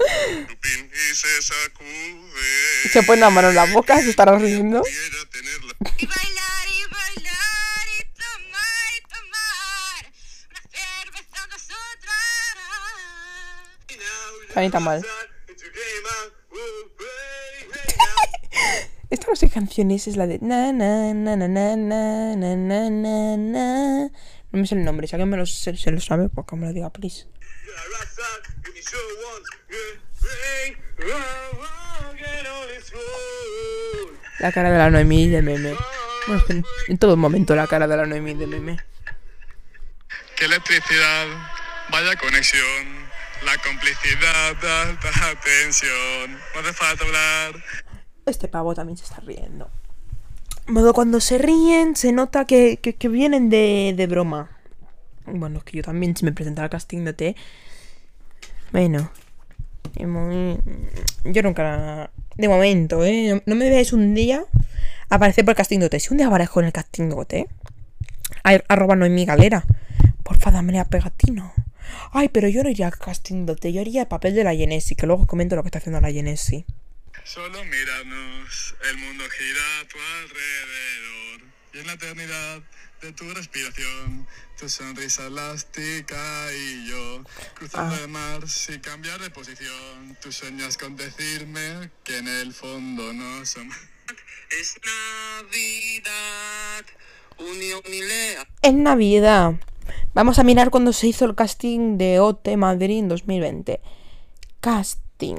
[0.00, 2.88] Y se sacude.
[2.92, 4.82] Se pone la mano en la boca, se estará riendo.
[5.98, 10.12] Y bailar y bailar y tomar y tomar
[10.50, 12.28] una cerveza nosotras.
[14.48, 15.04] Está ni tan mal.
[19.10, 22.90] Esta sé qué canción es, la de na na na na na na na na
[22.90, 24.10] na na.
[24.52, 26.66] No me sé el nombre, si alguien me lo, se, lo sabe, pues que me
[26.66, 27.26] lo diga, please.
[34.40, 35.74] La cara de la Noemí de meme.
[36.88, 38.76] En, todo momento la cara de la Noemí de meme.
[40.36, 41.26] ¡Qué electricidad!
[41.90, 43.08] Vaya conexión.
[43.42, 46.38] La complicidad de alta tensión.
[46.54, 47.54] No hace falta hablar.
[48.28, 49.68] Este pavo también se está riendo.
[50.66, 54.50] Modo, cuando se ríen, se nota que, que, vienen de, de broma.
[55.26, 57.36] Bueno, es que yo también, si me presentara al casting de T.
[58.72, 59.10] Bueno.
[61.24, 62.10] Yo nunca.
[62.36, 63.34] De momento, ¿eh?
[63.34, 64.44] No, no me veáis un día
[65.10, 65.98] aparecer por el casting de OT.
[65.98, 67.46] Si un día aparezco en el casting de
[68.44, 69.64] ay, arroba Noemí Galera.
[70.22, 71.52] Porfa, dame la pegatina.
[72.12, 73.66] Ay, pero yo no iría al casting de OT.
[73.72, 76.12] Yo haría el papel de la Genesi, que luego comento lo que está haciendo la
[76.12, 76.66] Genesi.
[77.28, 78.74] Solo míranos.
[78.90, 81.48] El mundo gira a tu alrededor.
[81.74, 82.62] y en la eternidad
[83.02, 84.26] de tu respiración,
[84.58, 86.16] tu sonrisa elástica
[86.54, 87.22] y yo
[87.54, 87.98] cruzando Ah.
[88.00, 90.16] el mar sin cambiar de posición.
[90.22, 93.76] Tú sueñas con decirme que en el fondo no somos.
[94.58, 94.76] Es
[95.42, 96.84] Navidad,
[97.38, 98.48] unión y lea.
[98.62, 99.52] En Navidad.
[100.14, 103.80] Vamos a mirar cuando se hizo el casting de OT Madrid en 2020.
[104.60, 105.36] Casting.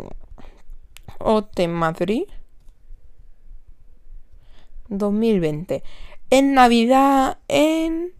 [1.19, 2.23] OT Madrid.
[4.89, 5.83] 2020.
[6.29, 8.13] En Navidad en...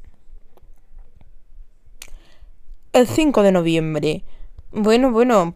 [2.91, 4.23] El 5 de noviembre.
[4.71, 5.55] Bueno, bueno,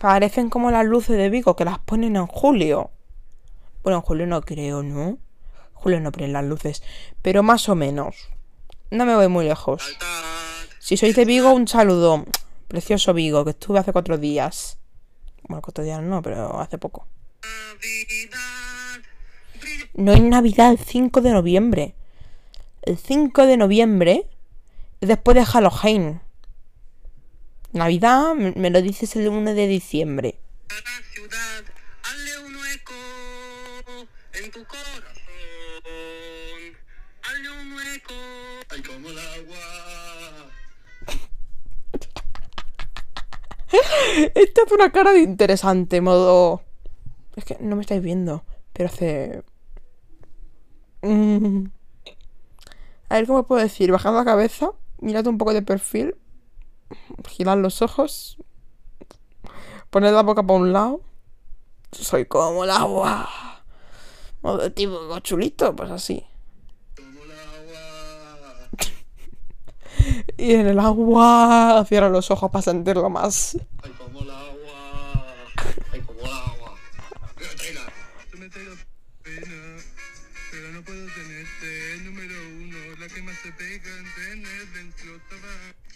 [0.00, 2.90] parecen como las luces de Vigo que las ponen en julio.
[3.82, 5.18] Bueno, en julio no creo, ¿no?
[5.74, 6.82] Julio no ponen las luces,
[7.22, 8.28] pero más o menos.
[8.90, 9.96] No me voy muy lejos.
[10.78, 12.24] Si sois de Vigo, un saludo.
[12.68, 14.78] Precioso Vigo, que estuve hace cuatro días.
[15.48, 17.06] Bueno, días no, pero hace poco.
[19.94, 21.94] No es Navidad el 5 de noviembre.
[22.82, 24.26] El 5 de noviembre
[25.00, 26.20] es después de Halloween.
[27.72, 30.38] Navidad me lo dices el 1 de diciembre.
[30.68, 31.64] la ciudad,
[32.02, 35.07] hazle un eco en tu corazón.
[44.34, 46.62] Esta hace una cara de interesante, modo.
[47.36, 49.42] Es que no me estáis viendo, pero hace.
[51.02, 51.66] Mm.
[53.08, 53.92] A ver cómo puedo decir.
[53.92, 56.16] Bajad la cabeza, mirad un poco de perfil,
[57.26, 58.38] girad los ojos,
[59.90, 61.00] poned la boca para un lado.
[61.92, 63.28] Soy como el agua.
[64.42, 66.24] Modo tipo chulito, pues así.
[70.36, 73.56] Y en el agua, cierra los ojos para sentirlo más.
[73.82, 75.26] Ay, como el agua.
[75.92, 76.74] Ay, como el agua.
[78.30, 78.74] Tú me traigo
[79.22, 79.76] pena,
[80.50, 81.98] pero no puedo tenerte.
[82.04, 85.12] Número uno, la que más se pega en tener dentro.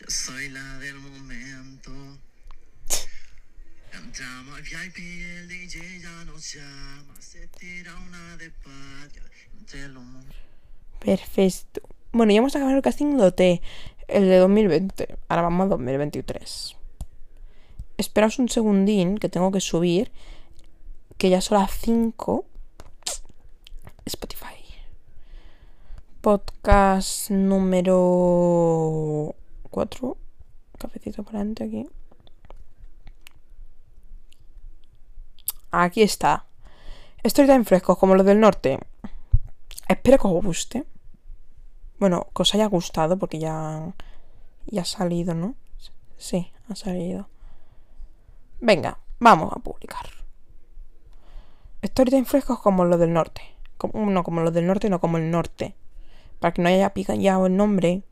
[0.01, 1.93] Yo soy la del momento.
[4.19, 7.15] Llama al VIP, el DJ ya nos llama.
[7.19, 9.23] Se tira una de patio
[9.59, 10.05] entre los
[11.01, 11.81] Perfecto.
[12.13, 13.41] Bueno, ya hemos acabado el casting de OT,
[14.13, 15.17] el de 2020.
[15.29, 16.77] Ahora vamos a 2023.
[17.97, 20.13] Esperaos un segundín que tengo que subir,
[21.17, 22.45] que ya son las 5.
[24.05, 24.45] Spotify.
[26.21, 29.35] Podcast número
[29.71, 30.17] 4.
[30.79, 31.89] Cafecito para adelante aquí.
[35.71, 36.45] Aquí está.
[37.25, 38.79] Storytime frescos como los del norte.
[39.89, 40.85] Espero que os guste.
[42.03, 43.95] Bueno, que os haya gustado porque ya,
[44.67, 45.55] ya ha salido, ¿no?
[46.19, 47.29] Sí, ha salido.
[48.61, 50.07] Venga, vamos a publicar.
[51.85, 53.43] Storytime frescos como los del norte.
[53.79, 55.77] Como- no como los del norte, no como el norte.
[56.41, 58.03] Para que no haya pillado el nombre,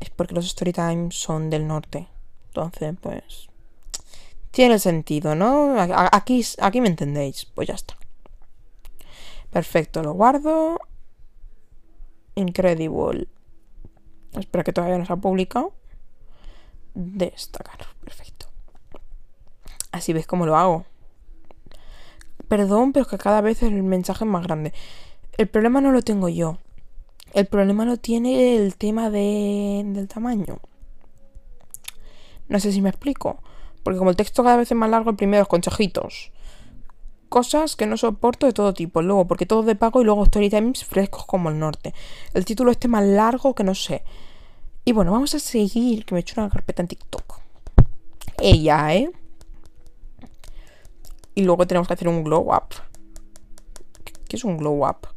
[0.00, 2.08] es porque los Storytime son del norte.
[2.48, 3.48] Entonces, pues.
[4.50, 5.80] Tiene sentido, ¿no?
[5.80, 7.46] Aquí, aquí me entendéis.
[7.46, 7.96] Pues ya está.
[9.50, 10.78] Perfecto, lo guardo.
[12.34, 13.28] Incredible.
[14.32, 15.72] Espera que todavía no se ha publicado.
[16.94, 17.78] Destacar.
[18.04, 18.46] Perfecto.
[19.92, 20.84] Así ves cómo lo hago.
[22.48, 24.72] Perdón, pero es que cada vez el mensaje es más grande.
[25.36, 26.58] El problema no lo tengo yo.
[27.32, 30.60] El problema lo tiene el tema de, del tamaño.
[32.48, 33.42] No sé si me explico.
[33.82, 36.32] Porque como el texto cada vez es más largo, el primero es consejitos.
[37.28, 39.02] Cosas que no soporto de todo tipo.
[39.02, 41.94] Luego, porque todo de pago y luego story times frescos como el norte.
[42.32, 44.04] El título este más largo que no sé.
[44.84, 47.40] Y bueno, vamos a seguir, que me he una carpeta en TikTok.
[48.38, 49.10] Ella, ¿eh?
[51.34, 52.74] Y luego tenemos que hacer un glow up.
[54.28, 55.08] ¿Qué es un glow up?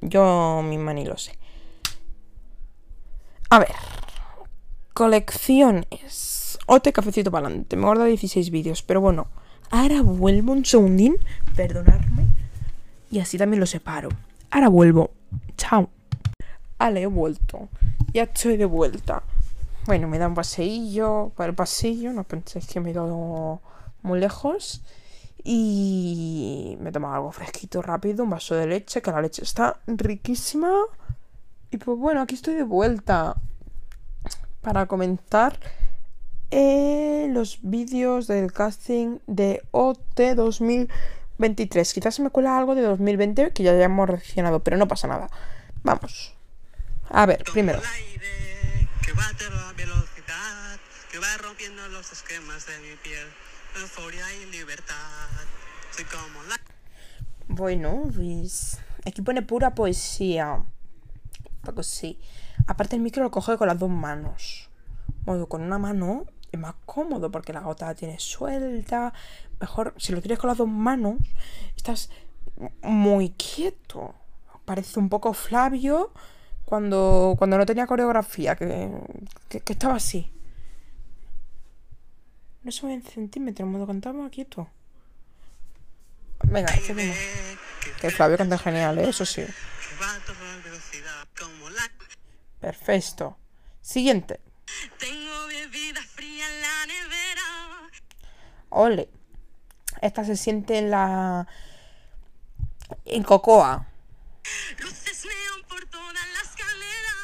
[0.00, 1.38] Yo misma ni lo sé.
[3.50, 3.74] A ver.
[4.92, 6.58] Colecciones.
[6.66, 7.76] Ote cafecito para adelante.
[7.76, 9.28] Me guarda 16 vídeos, pero bueno.
[9.72, 11.16] Ahora vuelvo un segundín.
[11.56, 12.26] Perdonadme.
[13.10, 14.10] Y así también lo separo.
[14.50, 15.12] Ahora vuelvo.
[15.56, 15.88] Chao.
[16.78, 17.70] Vale, he vuelto.
[18.12, 19.22] Ya estoy de vuelta.
[19.86, 22.12] Bueno, me da un paseillo por el pasillo.
[22.12, 23.62] No penséis que me he ido
[24.02, 24.82] muy lejos.
[25.42, 28.24] Y me he tomado algo fresquito rápido.
[28.24, 30.70] Un vaso de leche, que la leche está riquísima.
[31.70, 33.36] Y pues bueno, aquí estoy de vuelta.
[34.60, 35.58] Para comentar
[36.52, 41.94] eh, los vídeos del casting de OT 2023.
[41.94, 45.30] Quizás se me cuela algo de 2020 que ya hayamos reaccionado, pero no pasa nada.
[45.82, 46.34] Vamos.
[47.08, 47.78] A ver, primero.
[47.78, 50.78] El aire que va a toda velocidad,
[51.10, 53.26] que va rompiendo los esquemas de mi piel.
[53.80, 54.94] Euforia y libertad.
[55.96, 56.60] Soy como la.
[57.48, 60.62] Bueno, pues aquí pone pura poesía.
[61.64, 62.20] Porque sí.
[62.66, 64.68] Aparte el micro lo coge con las dos manos.
[65.24, 69.12] Modo, con una mano es más cómodo porque la gota la tienes suelta.
[69.58, 71.16] Mejor, si lo tienes con las dos manos,
[71.76, 72.10] estás
[72.82, 74.14] muy quieto.
[74.64, 76.12] Parece un poco Flavio
[76.64, 78.90] cuando, cuando no tenía coreografía, que,
[79.48, 80.30] que, estaba así.
[82.62, 84.68] No se mueve en centímetros, modo cantaba quieto.
[86.44, 87.16] Venga, seguimos.
[88.00, 89.08] Que Flavio canta genial, ¿eh?
[89.08, 89.42] eso sí.
[92.60, 93.36] Perfecto.
[93.80, 94.40] Siguiente.
[98.72, 99.08] Ole.
[100.00, 101.46] Esta se siente en la.
[103.04, 103.86] En Cocoa.
[104.78, 107.14] Luces neón por toda la escalera.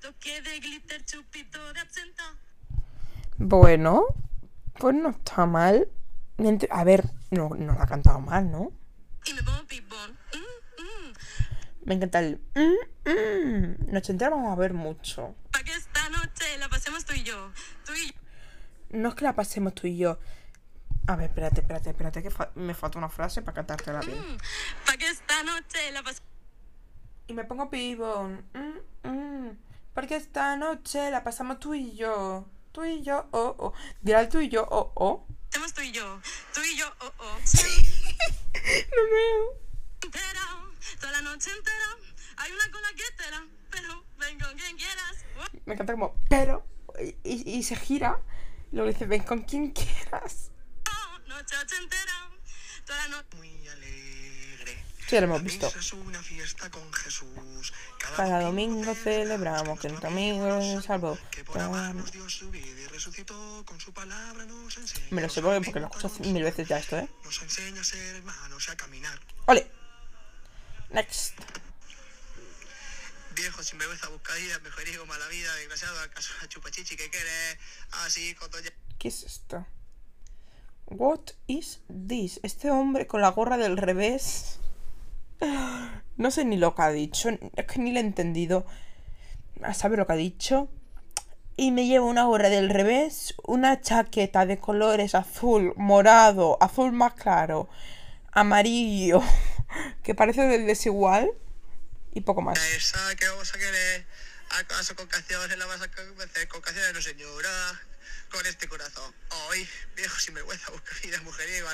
[0.00, 2.22] Toque de glitter, chupito de 80.
[3.38, 4.04] Bueno,
[4.78, 5.88] pues no está mal.
[6.70, 8.72] A ver, no, no la ha cantado mal, ¿no?
[9.26, 10.18] Y me pongo pibón.
[10.32, 11.12] Mm, mm.
[11.84, 12.40] Me encanta el.
[12.54, 13.92] Mm, mm.
[13.92, 15.34] Nos entera vamos a ver mucho.
[15.52, 17.50] Pa' que esta noche la pasemos tú y yo.
[17.84, 18.12] Tú y yo.
[18.90, 20.18] No es que la pasemos tú y yo.
[21.06, 24.18] A ver, espérate, espérate, espérate, que fa- me falta una frase para cantártela bien.
[24.18, 24.38] Mm.
[24.86, 26.28] Pa' que esta noche la pasemos.
[27.26, 28.44] Y me pongo pibón.
[28.54, 29.58] Mm, mm.
[29.94, 32.46] Porque esta noche la pasamos tú y yo.
[32.72, 33.72] Tú y yo, oh, oh.
[34.00, 35.26] Dirá tú y yo, oh, oh.
[35.74, 36.20] tú y yo.
[36.54, 37.36] Tú y yo, oh, oh.
[38.54, 39.60] No veo.
[40.02, 40.40] Entera,
[41.00, 41.96] toda la noche entera.
[42.38, 43.44] Hay una cola que entera.
[43.70, 45.24] Pero ven con quien quieras.
[45.66, 46.66] Me encanta como, pero.
[46.98, 48.20] Y, y- y se gira.
[48.72, 50.50] Luego dice, ven con quien quieras.
[51.34, 52.30] Noche entera.
[52.86, 53.36] Toda la noche.
[53.38, 54.84] Muy alegre.
[55.00, 55.66] Sí, ya lo hemos visto.
[55.66, 57.72] misa es una fiesta con Jesús.
[57.98, 61.18] Cada domingo celebramos que nuestro amigo nos salvó.
[61.32, 65.08] Que por amarnos Dios su vida y resucitó con su palabra nos enseña.
[65.10, 67.08] Me lo sé porque porque lo escucho mil veces ya esto, ¿eh?
[67.24, 69.18] Nos enseña a ser hermanos y a caminar.
[69.46, 69.68] ¡Ole!
[70.90, 71.34] Next.
[73.34, 77.58] Viejo sin vergüenza buscadilla, mejor hijo mala vida, desgraciado, acaso la chupachichi que quieres,
[78.04, 78.70] así con doña...
[79.00, 79.66] ¿Qué es esto?
[80.86, 82.40] What is this?
[82.42, 84.60] Este hombre con la gorra del revés.
[86.16, 87.30] No sé ni lo que ha dicho.
[87.56, 88.66] Es que ni lo he entendido.
[89.74, 90.68] ¿Sabe lo que ha dicho?
[91.56, 97.14] Y me llevo una gorra del revés, una chaqueta de colores azul, morado, azul más
[97.14, 97.68] claro,
[98.32, 99.22] amarillo,
[100.02, 101.30] que parece del desigual
[102.12, 102.58] y poco más.
[102.58, 104.04] Esa que vamos a querer,
[105.56, 107.50] la vas a convencer, con canciones no señora,
[108.34, 109.14] con este corazón.
[109.48, 109.66] Hoy,
[109.96, 111.68] viejo sin vergüenza, busca vida, mujeriego.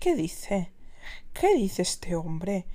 [0.00, 0.72] ¿Qué dice?
[1.32, 2.66] ¿Qué dice este hombre?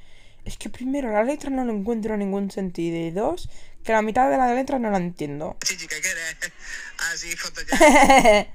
[0.45, 3.49] Es que primero la letra no le encuentro ningún sentido y dos,
[3.83, 5.57] que la mitad de la letra no la entiendo.
[5.63, 6.37] Chichi que quieres,
[7.11, 7.67] así con doña...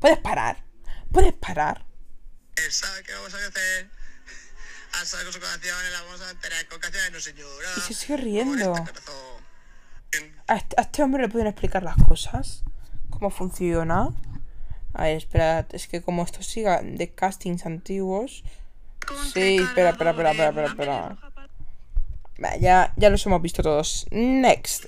[0.00, 0.62] ¿Puedes parar?
[1.10, 1.86] ¿Puedes parar?
[2.56, 3.90] Esa que vamos a hacer,
[4.92, 7.68] a con sus canciones la vamos a enterar, con canciones no señora.
[7.78, 8.74] Y se sigue riendo.
[10.16, 10.76] Este.
[10.76, 12.64] A este, hombre le pueden explicar las cosas.
[13.10, 14.10] ¿Cómo funciona?
[14.94, 18.44] A ver, espera, es que como esto siga de castings antiguos.
[19.32, 21.16] Sí, espera, espera, espera, espera, espera, espera.
[22.60, 24.06] Ya, ya los hemos visto todos.
[24.10, 24.84] Next.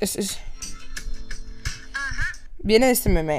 [2.58, 3.38] Viene de este meme.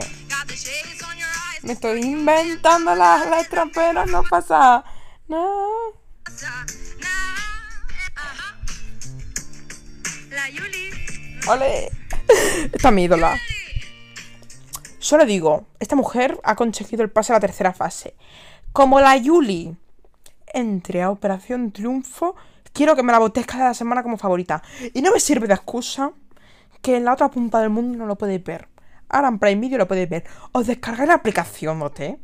[1.64, 4.84] Me estoy inventando las letras, pero no pasa.
[8.16, 8.58] Ajá.
[10.30, 11.09] La Yuli.
[11.48, 11.90] ¡Ole!
[12.74, 13.36] Esta es mi ídola.
[15.00, 18.16] Solo digo, esta mujer ha conseguido el pase a la tercera fase.
[18.74, 19.76] Como la Yuli
[20.54, 22.36] entre a Operación Triunfo,
[22.74, 24.62] quiero que me la votéis cada semana como favorita.
[24.94, 26.12] Y no me sirve de excusa
[26.82, 28.68] que en la otra punta del mundo no lo podéis ver.
[29.10, 30.24] Ahora en Prime Video lo podéis ver.
[30.52, 32.20] Os descargáis la aplicación, ¿no te?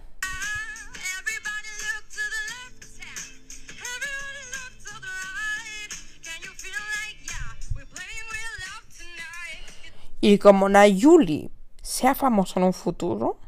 [10.20, 13.40] Y como Nayuli sea famosa en un futuro,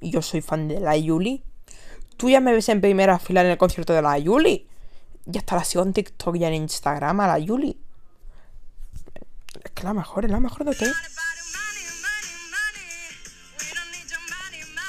[0.00, 1.42] y yo soy fan de la Yuli,
[2.16, 4.68] tú ya me ves en primera fila en el concierto de la Yuli.
[5.30, 7.78] Y hasta la sigo en TikTok y en Instagram a la Yuli.
[9.64, 10.92] Es que la mejor, es la mejor de money.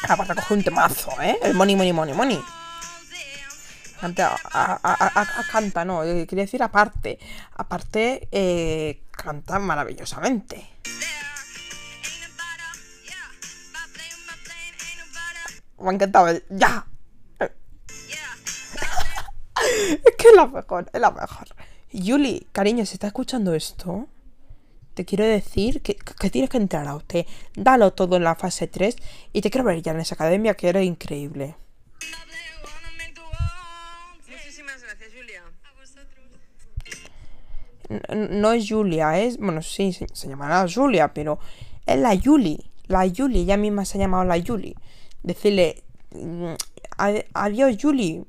[0.08, 1.38] Aparte coge un temazo, ¿eh?
[1.42, 2.44] El money, money, money, money.
[4.00, 4.36] damn.
[5.52, 7.18] Canta, no, eh, quería decir aparte.
[7.56, 10.70] Aparte, eh, canta maravillosamente.
[15.80, 16.86] Me ha encantado ya.
[20.06, 21.48] Es que es la mejor, es la mejor.
[21.92, 24.08] Yuli, cariño, si está escuchando esto,
[24.94, 27.26] te quiero decir que, que tienes que entrar a usted.
[27.56, 28.96] Dalo todo en la fase 3
[29.34, 31.56] y te quiero ver ya en esa academia que eres increíble.
[34.30, 35.44] Muchísimas gracias, Julia.
[35.64, 36.26] A vosotros.
[38.10, 39.38] N- no es Julia, es.
[39.38, 41.40] Bueno, sí, se, se llamará Julia, pero
[41.86, 42.70] es la Yuli.
[42.88, 44.76] La Yuli, ella misma se ha llamado la Yuli.
[45.24, 45.84] Decirle.
[46.12, 46.54] mm,
[46.98, 48.24] "Ade- Adiós, Yuli.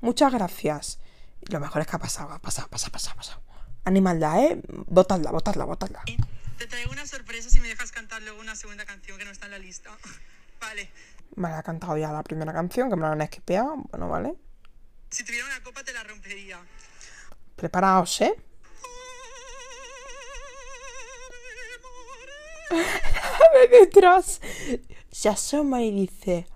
[0.00, 0.98] Muchas gracias.
[1.40, 3.42] Y lo mejor es que ha pasado, ha pasado, ha pasado, ha pasado, ha pasado.
[3.84, 4.60] Animalda, ¿eh?
[4.86, 6.02] Botadla, botadla, botadla.
[6.58, 9.46] Te traigo una sorpresa si me dejas cantar luego una segunda canción que no está
[9.46, 9.90] en la lista.
[10.60, 10.90] Vale.
[11.36, 13.76] Me la ha cantado ya la primera canción, que me la han esquipeado.
[13.90, 14.34] Bueno, vale.
[15.10, 16.58] Si tuviera una copa te la rompería.
[17.56, 18.34] Preparaos, ¿eh?
[23.70, 24.40] De detrás
[25.12, 26.46] se asoma y dice: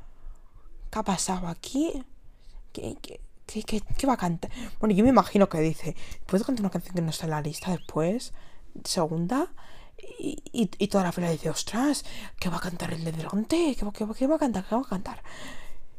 [0.90, 2.04] ¿Qué ha pasado aquí?
[2.72, 3.20] ¿Qué, qué,
[3.52, 4.50] qué, qué- qué va a cantar?
[4.78, 5.96] Bueno, yo me imagino que dice:
[6.26, 8.32] ¿Puedo cantar una canción que no está en la lista después?
[8.84, 9.52] Segunda.
[10.18, 10.42] Y,
[10.78, 12.04] y, toda la fila dice: ¡Ostras!
[12.38, 13.76] ¿Qué va a cantar el de delante?
[13.78, 14.64] ¿Qué, qué qué va a cantar?
[14.66, 15.22] ¿Qué va a cantar?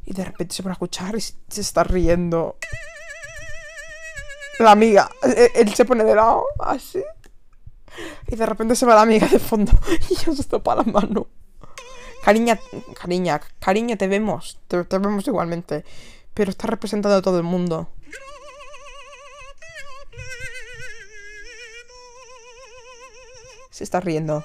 [0.05, 2.57] Y de repente se pone a escuchar y se está riendo.
[4.59, 7.03] La amiga, eh, él se pone de lado, así.
[8.27, 9.71] Y de repente se va la amiga de fondo
[10.09, 11.27] y yo se topa la mano.
[12.23, 12.59] Cariña,
[12.99, 15.83] cariña, cariño, te vemos, te vemos igualmente.
[16.33, 17.89] Pero está representando a todo el mundo.
[23.69, 24.43] Se está riendo.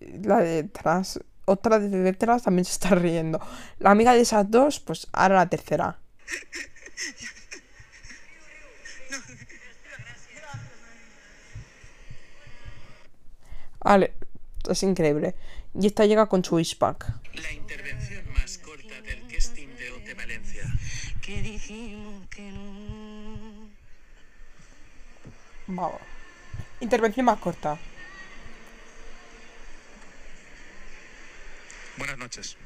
[0.00, 3.40] La de detrás, otra de detrás también se está riendo.
[3.78, 5.98] La amiga de esas dos, pues ahora la tercera.
[13.80, 14.14] Vale,
[14.68, 15.34] es increíble.
[15.74, 17.06] Y esta llega con su pack.
[17.34, 20.62] La intervención más corta del casting de OT Valencia.
[21.20, 23.68] Que dijimos que no.
[25.68, 26.00] Vamos.
[26.80, 27.78] Intervención más corta.
[31.96, 32.56] Buenas noches.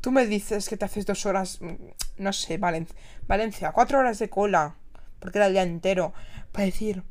[0.00, 1.74] Tú me dices que te haces dos horas, mm,
[2.18, 2.88] no sé, Valen-
[3.26, 4.74] Valencia, cuatro horas de cola,
[5.18, 6.14] porque era el día entero,
[6.52, 7.02] para decir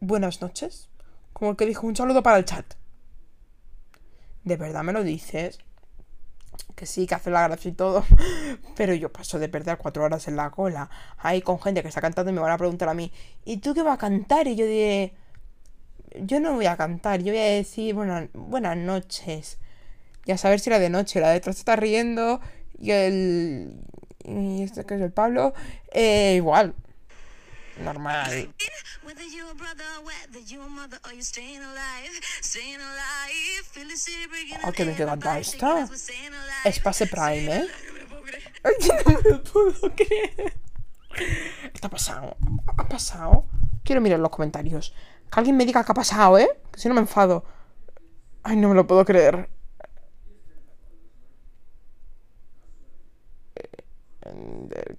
[0.00, 0.88] buenas noches.
[1.32, 2.74] Como el que dijo un saludo para el chat.
[4.44, 5.58] ¿De verdad me lo dices?
[6.74, 8.04] Que sí, que hace la gracia y todo.
[8.76, 10.90] Pero yo paso de perder cuatro horas en la cola.
[11.18, 13.12] Ahí con gente que está cantando y me van a preguntar a mí,
[13.44, 14.48] ¿y tú qué vas a cantar?
[14.48, 15.14] Y yo diré,
[16.22, 19.58] yo no voy a cantar, yo voy a decir buenas, noches.
[20.26, 22.40] Y a saber si era de noche, la de detrás está riendo
[22.78, 23.80] y el...
[24.22, 25.54] Y este que es el Pablo,
[25.92, 26.74] eh, igual.
[27.78, 28.54] Normal.
[34.62, 35.88] Ah, que apart, esta.
[36.64, 37.66] Es pase Prime, ¿eh?
[37.66, 38.32] Me.
[38.62, 40.54] Ay, no me lo puedo creer.
[41.14, 42.36] ¿Qué ha pasado?
[42.76, 43.46] ¿Ha pasado?
[43.84, 44.94] Quiero mirar los comentarios.
[45.30, 46.48] Que alguien me diga qué ha pasado, ¿eh?
[46.72, 47.44] Que si no me enfado.
[48.42, 49.48] Ay, no me lo puedo creer.
[53.54, 54.96] Eh,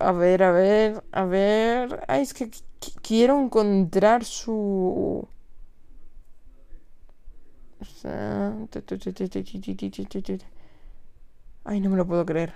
[0.00, 2.04] a ver, a ver, a ver.
[2.08, 2.50] Ay, es que
[3.02, 5.28] quiero encontrar su.
[11.64, 12.54] Ay, no me lo puedo creer.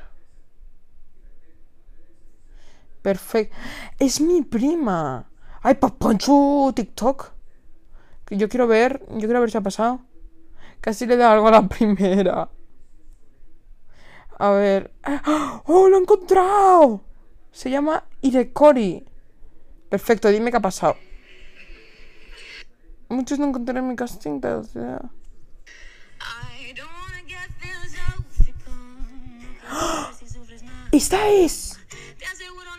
[3.03, 3.55] Perfecto.
[3.99, 5.31] Es mi prima.
[5.63, 7.33] Ay, Papancho TikTok.
[8.31, 10.01] Yo quiero ver, yo quiero ver si ha pasado.
[10.81, 12.51] Casi le da algo a la primera.
[14.39, 14.93] A ver.
[15.67, 17.03] ¡Oh, lo he encontrado!
[17.55, 19.05] Se llama Irekori.
[19.89, 20.97] Perfecto, dime qué ha pasado.
[23.09, 24.61] Muchos no encontré en mi casting, pero...
[24.61, 25.01] o sea,
[30.93, 31.77] ¡Esta es!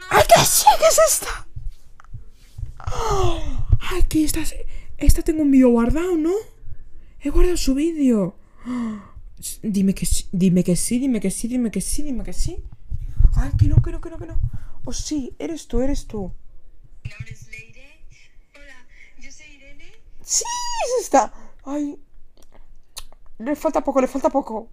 [0.09, 0.65] ¡Ay, que sí!
[0.79, 1.47] ¿Qué es esta?
[2.93, 3.67] ¡Oh!
[3.91, 4.55] ¡Ay, que esta, es-
[4.97, 6.31] esta tengo un vídeo guardado, ¿no?
[7.19, 8.37] He guardado su vídeo.
[9.61, 12.63] Dime que sí, dime que sí, dime que sí, dime que sí, dime que sí.
[13.35, 14.39] Ay, que no, que no, que no, que no.
[14.85, 16.33] Oh, sí, eres tú, eres tú.
[17.03, 18.05] Mi nombre es Leire.
[18.55, 18.87] Hola,
[19.19, 19.91] yo soy Irene.
[20.21, 20.43] ¡Sí!
[20.85, 21.33] Es esta.
[21.65, 21.99] Ay.
[23.39, 24.69] Le falta poco, le falta poco.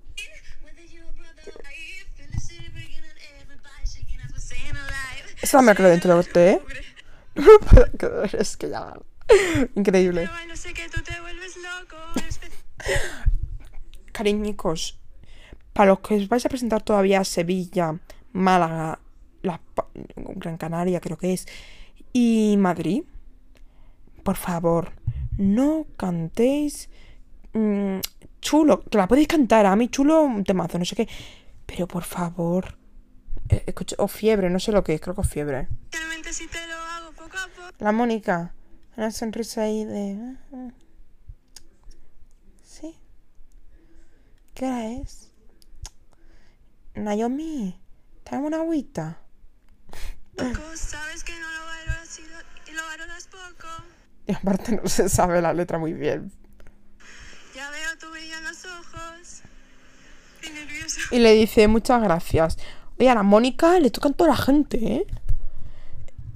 [5.42, 6.62] Esta me creo dentro de usted, ¿eh?
[7.34, 8.94] No me puedo creer, es que ya.
[9.74, 10.28] Increíble.
[10.30, 11.96] Pero no sé que tú te vuelves loco.
[14.12, 15.00] Cariñicos,
[15.72, 17.98] para los que os vais a presentar todavía a Sevilla,
[18.32, 18.98] Málaga,
[19.74, 21.46] Pa- Gran Canaria creo que es,
[22.12, 23.02] y Madrid,
[24.22, 24.92] por favor,
[25.36, 26.88] no cantéis
[27.52, 27.98] mm,
[28.40, 31.08] chulo, que la podéis cantar, a mí chulo un temazo, no sé qué,
[31.66, 32.76] pero por favor,
[33.48, 35.68] eh, escucha- o fiebre, no sé lo que es, creo que es fiebre.
[35.90, 37.74] Realmente si te lo hago poco a poco.
[37.78, 38.54] La Mónica,
[38.96, 40.36] una sonrisa ahí de...
[42.64, 42.94] Sí.
[44.54, 45.30] ¿Qué hora es?
[46.94, 47.78] Naomi,
[48.38, 49.18] una agüita.
[50.74, 53.68] Sabes que no lo valoras y lo, y lo valoras poco.
[54.26, 56.32] Y aparte no se sabe la letra muy bien.
[57.54, 59.42] Ya veo tu brillo en los ojos.
[60.40, 61.00] Estoy nerviosa.
[61.10, 62.58] Y le dice, muchas gracias.
[62.98, 65.06] Oye, a la Mónica le tocan toda la gente, ¿eh?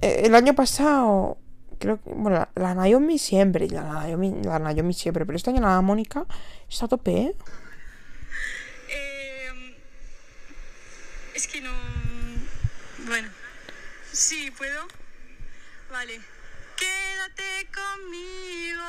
[0.01, 1.37] Eh, El año pasado,
[1.79, 5.61] creo que, bueno, la, la Naomi siempre, la Naomi, la Naomi siempre, pero este año
[5.61, 6.25] la Mónica
[6.69, 7.11] está a tope.
[7.17, 7.35] Eh,
[11.37, 11.69] es que no.
[13.05, 13.29] Bueno.
[14.11, 14.81] Sí, ¿puedo?
[15.91, 16.19] Vale.
[16.75, 18.83] Quédate conmigo.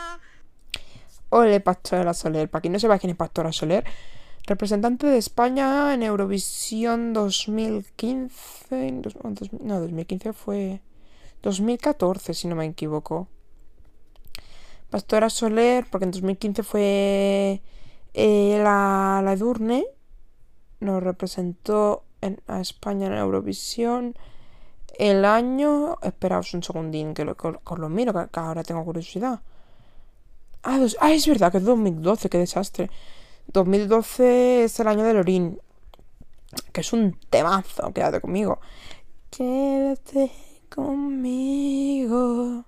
[1.28, 2.48] Ole, Pastora Soler.
[2.48, 3.84] Para quien no sepa quién es Pastora Soler,
[4.46, 8.92] representante de España en Eurovisión 2015.
[9.02, 10.80] dos- o dos- No, 2015 fue.
[11.42, 13.28] 2014, si no me equivoco.
[14.88, 17.60] Pastora Soler, porque en 2015 fue
[18.14, 19.36] eh, la, la.
[20.80, 24.14] Nos representó en- a España en Eurovisión.
[24.98, 25.98] El año.
[26.02, 27.36] Esperaos un segundín, que lo,
[27.76, 29.40] lo- miro, que- ahora tengo curiosidad.
[30.62, 32.90] Ah, ah, es verdad que es 2012, qué desastre.
[33.52, 35.58] 2012 es el año de Lorín.
[36.72, 38.58] Que es un temazo, quédate conmigo.
[39.30, 40.32] Quédate
[40.74, 42.64] conmigo.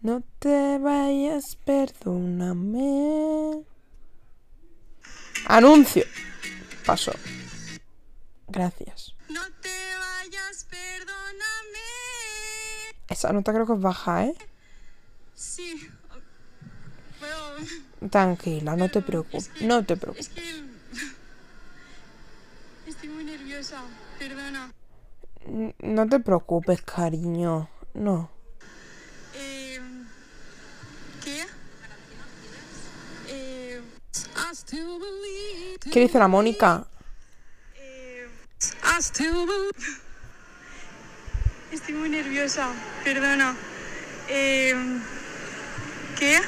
[0.00, 3.62] No te vayas, perdóname.
[5.46, 6.04] Anuncio.
[6.86, 7.12] Paso.
[8.48, 9.14] Gracias.
[9.28, 9.68] No te
[9.98, 11.78] vayas, perdóname.
[13.08, 14.34] Esa nota creo que es baja, ¿eh?
[15.34, 15.88] Sí.
[17.20, 18.08] Pero.
[18.10, 19.50] Tranquila, no te preocupes.
[19.60, 20.28] No te preocupes.
[20.28, 20.68] Es que.
[22.86, 23.82] Estoy muy nerviosa.
[24.18, 24.72] Perdona.
[25.78, 27.70] No te preocupes, cariño.
[27.94, 28.30] No.
[29.34, 29.80] Eh,
[31.22, 31.46] ¿Qué?
[33.28, 33.82] Eh.
[35.92, 36.86] ¿Qué dice la Mónica?
[37.76, 38.26] Eh,
[38.62, 38.87] I still believe.
[38.98, 39.28] Estoy
[41.94, 42.72] muy nerviosa.
[43.04, 43.56] Perdona.
[44.28, 44.74] Eh,
[46.18, 46.40] ¿Qué?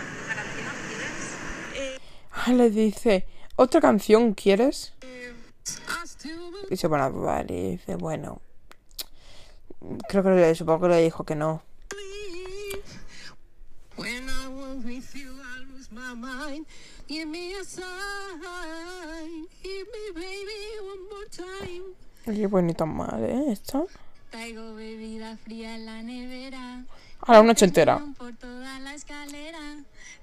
[2.32, 4.94] Ah, le dice, ¿otra canción quieres?
[6.04, 6.66] Still believe.
[6.70, 7.54] Dice, bueno, vale.
[7.54, 8.42] Y dice, bueno.
[10.08, 11.62] Creo que le, supongo que le dijo que no.
[22.26, 23.52] Oye, pues ni tan mal, ¿eh?
[23.52, 23.86] Esto.
[24.30, 26.84] Traigo bebida fría en la nevera.
[27.20, 28.00] Ahora una ochentera.
[28.16, 29.58] Por toda la escalera.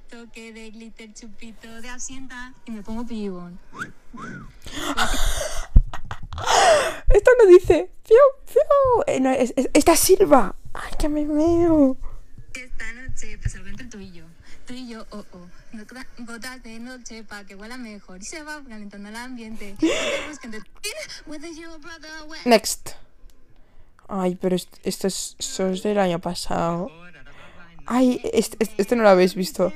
[0.09, 2.53] Toque de glitter, chupito de absenta.
[2.65, 3.59] Y me pongo pibón.
[7.09, 9.03] Esta no dice, fiu, fiu.
[9.07, 10.55] Eh, no, es, es- esta es Silva.
[10.73, 11.97] Ay, que me veo.
[12.53, 14.23] Esta noche pasa algo entre tú y yo.
[14.65, 15.47] Tú y yo, oh, oh.
[16.19, 18.21] Gotas- de noche para que huela mejor.
[18.21, 19.75] Y se va calentando el ambiente.
[21.27, 21.41] What-
[22.45, 22.89] Next.
[24.07, 26.89] Ay, pero est- esto es, esto es del año pasado.
[27.85, 29.71] Ay, este, este- no lo habéis visto.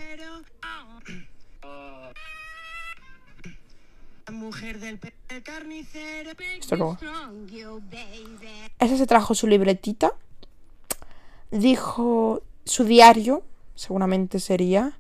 [4.32, 6.32] Mujer del pe- carnicero.
[6.60, 6.98] Esto luego.
[8.80, 10.14] Esa se trajo su libretita.
[11.52, 13.44] Dijo su diario,
[13.76, 14.98] seguramente sería.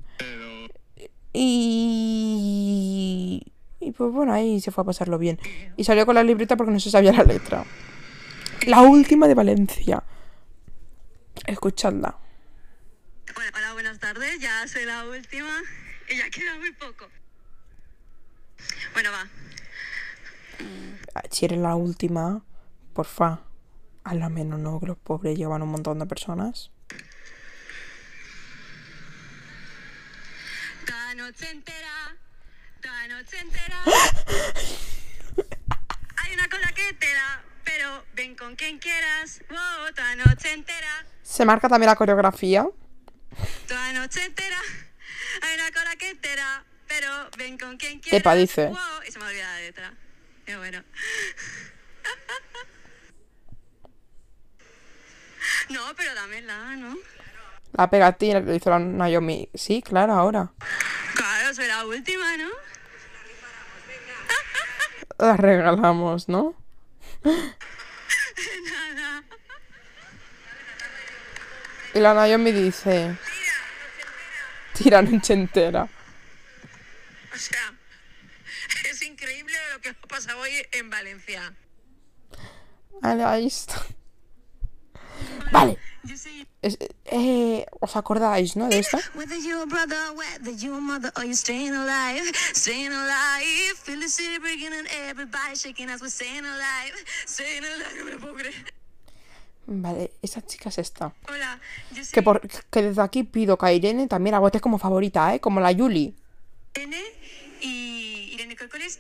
[1.34, 3.02] Y.
[3.80, 5.40] Y pues bueno, ahí se fue a pasarlo bien.
[5.78, 7.66] Y salió con la libreta porque no se sabía la letra.
[8.68, 10.04] La última de Valencia.
[11.48, 12.18] Escuchadla.
[13.36, 14.40] Bueno, hola, buenas tardes.
[14.40, 15.62] Ya soy la última
[16.10, 17.08] y ya queda muy poco.
[18.94, 19.28] Bueno, va.
[21.32, 22.44] Si eres la última,
[22.94, 23.42] porfa,
[24.04, 24.80] hazla menos, ¿no?
[24.80, 26.72] Que los pobres llevan un montón de personas.
[30.86, 32.17] Toda noche entera,
[32.82, 33.78] toda noche entera.
[36.17, 39.41] Hay una cola que te da, pero ven con quien quieras.
[39.49, 42.65] Wow, toda noche entera, Se marca también la coreografía.
[43.67, 44.57] toda noche entera.
[45.43, 48.19] Hay una cola que te da, pero ven con quien quieras.
[48.19, 48.65] Epa, dice.
[48.67, 49.93] Wow, y se me ha olvidado la letra.
[50.45, 50.84] Pero bueno.
[55.69, 56.95] No, pero dámela, ¿no?
[57.74, 59.49] La pegatina que le hizo la Naomi.
[59.53, 60.51] Sí, claro, ahora.
[61.15, 62.49] Claro, soy la última, ¿no?
[65.26, 66.55] La regalamos, ¿no?
[67.24, 69.24] Nada.
[71.93, 73.17] Y la Naomi dice...
[74.74, 75.84] Tira noche entera.
[75.84, 77.74] O sea,
[78.89, 81.53] es increíble lo que ha pasado hoy en Valencia.
[83.01, 83.82] Vale, ahí está.
[85.51, 85.78] Vale.
[86.08, 88.68] Soy Es- eh, ¿Os acordáis, no?
[88.68, 88.99] De esta.
[99.68, 101.14] Vale, esa chica es esta.
[101.30, 101.60] Hola,
[101.91, 104.80] yo soy Que, por, que desde aquí pido que a Irene también la votes como
[104.80, 105.39] favorita, ¿eh?
[105.39, 106.16] Como la Yuli.
[106.76, 107.02] Irene
[107.62, 108.99] y Irene Corcoles.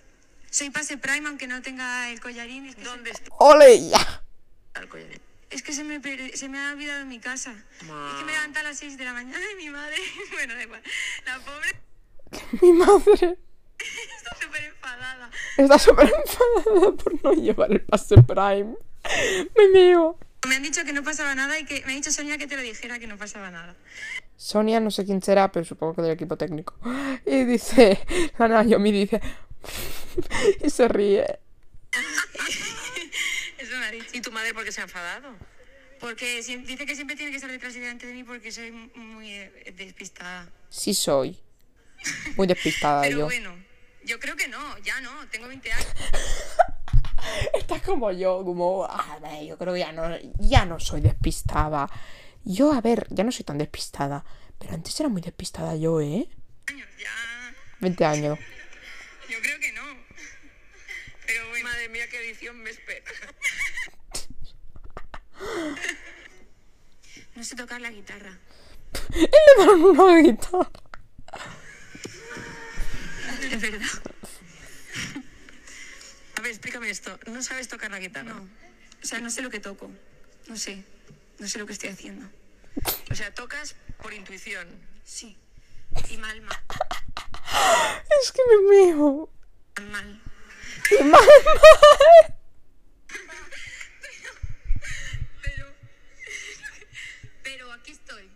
[0.49, 2.67] Soy pase Prime, aunque no tenga el collarín.
[2.67, 4.21] Es que, ¿Dónde se, está ¡Ole ya!
[4.75, 5.21] el collarín?
[5.51, 7.53] Es que se, me, per- se me ha olvidado en mi casa.
[7.81, 7.87] Es
[8.19, 9.95] que me levanta a las 6 de la mañana y mi madre.
[10.31, 10.81] Bueno, da igual.
[11.25, 11.75] La pobre
[12.61, 13.37] Mi madre
[13.77, 15.29] está súper enfadada.
[15.57, 18.75] está súper enfadada por no llevar el pase Prime.
[19.57, 20.17] Me mío.
[20.47, 22.55] Me han dicho que no pasaba nada y que me ha dicho Sonia que te
[22.55, 23.75] lo dijera que no pasaba nada.
[24.37, 26.75] Sonia, no sé quién será, pero supongo que del equipo técnico.
[27.25, 27.99] Y dice,
[28.39, 29.21] la Naomi dice,
[30.63, 31.39] y se ríe.
[34.13, 35.35] ¿Y tu madre por qué se ha enfadado?
[35.99, 39.31] Porque dice que siempre tiene que estar detrás y delante de mí porque soy muy
[39.31, 40.49] eh, despistada.
[40.69, 41.39] Sí soy.
[42.35, 43.25] Muy despistada Pero yo.
[43.25, 43.55] bueno,
[44.03, 45.87] yo creo que no, ya no, tengo 20 años.
[47.53, 51.87] Estás como yo, como, a ver, yo creo que ya no, ya no soy despistada.
[52.43, 54.25] Yo, a ver, ya no soy tan despistada.
[54.57, 56.27] Pero antes era muy despistada yo, ¿eh?
[56.67, 58.39] Ya, 20 años.
[59.29, 59.83] yo creo que no.
[61.27, 63.03] Pero bueno, Madre mía, qué edición me espera.
[67.35, 68.37] no sé tocar la guitarra.
[69.13, 70.69] Y le dan una guitarra.
[73.41, 73.87] Es verdad.
[76.37, 77.19] A ver, explícame esto.
[77.27, 78.33] ¿No sabes tocar la guitarra?
[78.33, 78.41] No.
[79.03, 79.89] O sea, no sé lo que toco.
[80.47, 80.83] No sé.
[81.39, 82.27] No sé lo que estoy haciendo.
[83.09, 84.67] O sea, tocas por intuición.
[85.03, 85.37] Sí.
[86.09, 86.57] Y mal, mal,
[88.21, 89.29] Es que me mío.
[89.91, 90.21] mal.
[90.99, 91.19] Y mal,
[95.41, 95.65] Pero.
[97.43, 98.29] Pero aquí estoy.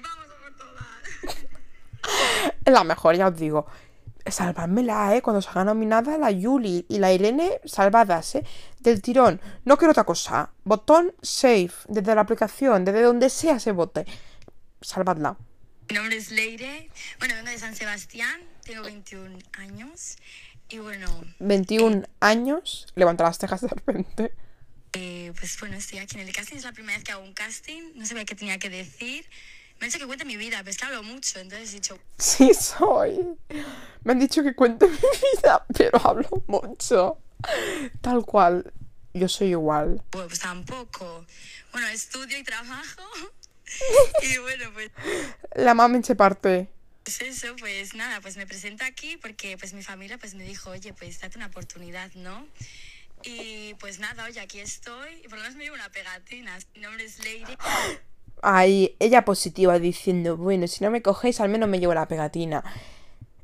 [0.00, 1.02] Vamos a por todas.
[2.64, 2.74] Mal.
[2.74, 3.66] La mejor, ya os digo.
[4.26, 5.22] Salvadmela, ¿eh?
[5.22, 8.44] Cuando salga nominada la Yuli y la Irene, salvadas, ¿eh?
[8.80, 9.40] Del tirón.
[9.64, 10.50] No quiero otra cosa.
[10.64, 11.72] Botón save.
[11.88, 14.04] Desde la aplicación, desde donde sea se vote.
[14.82, 15.36] Salvadla.
[15.88, 16.90] Mi nombre es Leire.
[17.18, 18.40] Bueno, vengo de San Sebastián.
[18.64, 20.16] Tengo 21 años.
[20.68, 21.08] Y bueno,
[21.40, 22.86] 21 años.
[22.94, 24.32] Levanta las cejas de repente.
[24.92, 26.56] eh, pues bueno, estoy aquí en el casting.
[26.56, 27.82] Es la primera vez que hago un casting.
[27.96, 29.24] No sabía qué tenía que decir.
[29.80, 31.38] Me han dicho que cuente mi vida, pero es que hablo mucho.
[31.40, 33.18] Entonces he dicho, Sí soy.
[34.04, 37.18] Me han dicho que cuente mi vida, pero hablo mucho.
[38.02, 38.72] Tal cual.
[39.14, 40.02] Yo soy igual.
[40.12, 41.24] bueno, pues tampoco.
[41.72, 43.02] Bueno, estudio y trabajo.
[44.22, 44.90] y bueno, pues
[45.54, 46.68] La mami se parte.
[47.04, 50.70] Pues eso, pues nada, pues me presento aquí porque pues mi familia pues me dijo,
[50.70, 52.46] oye, pues date una oportunidad, ¿no?
[53.22, 56.58] Y pues nada, oye, aquí estoy y por lo menos me llevo una pegatina.
[56.74, 57.56] Mi nombre es Leire.
[58.42, 62.64] Ahí, ella positiva diciendo, bueno, si no me cogéis, al menos me llevo la pegatina.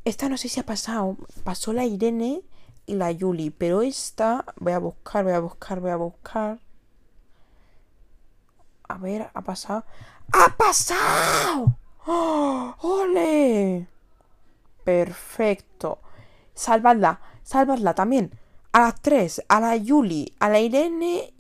[0.05, 1.17] Esta no sé si ha pasado.
[1.45, 2.43] Pasó la Irene
[2.87, 6.59] y la Yuli, pero esta, voy a buscar, voy a buscar, voy a buscar.
[8.89, 9.85] A ver, ha pasado.
[10.33, 11.77] ¡Ha pasado!
[12.07, 12.75] ¡Oh!
[12.81, 13.89] ¡Ole!
[14.85, 15.99] Perfecto.
[16.55, 18.31] Salvadla, salvadla también.
[18.73, 21.35] A las tres, a la Yuli, a la Irene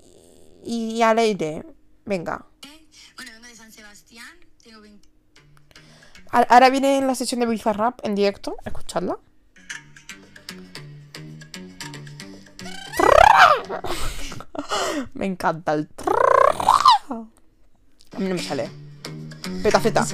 [0.64, 1.64] y a la Leire.
[2.04, 2.44] Venga.
[3.14, 4.26] Bueno, vengo de San Sebastián,
[4.62, 5.09] tengo 20.
[6.26, 8.57] A- Ahora viene la sesión de Bizarrap en directo.
[8.66, 9.18] Escuchadla.
[15.14, 15.89] Me encanta el.
[17.09, 18.70] A mí no me sale.
[19.62, 20.07] Petaceta.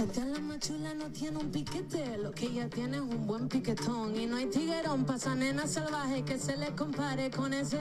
[1.12, 4.14] tiene un piquete, lo que ella tiene es un buen piquetón.
[4.14, 7.80] Y no hay tiguerón pa' esa nena salvaje que se le compare con ese.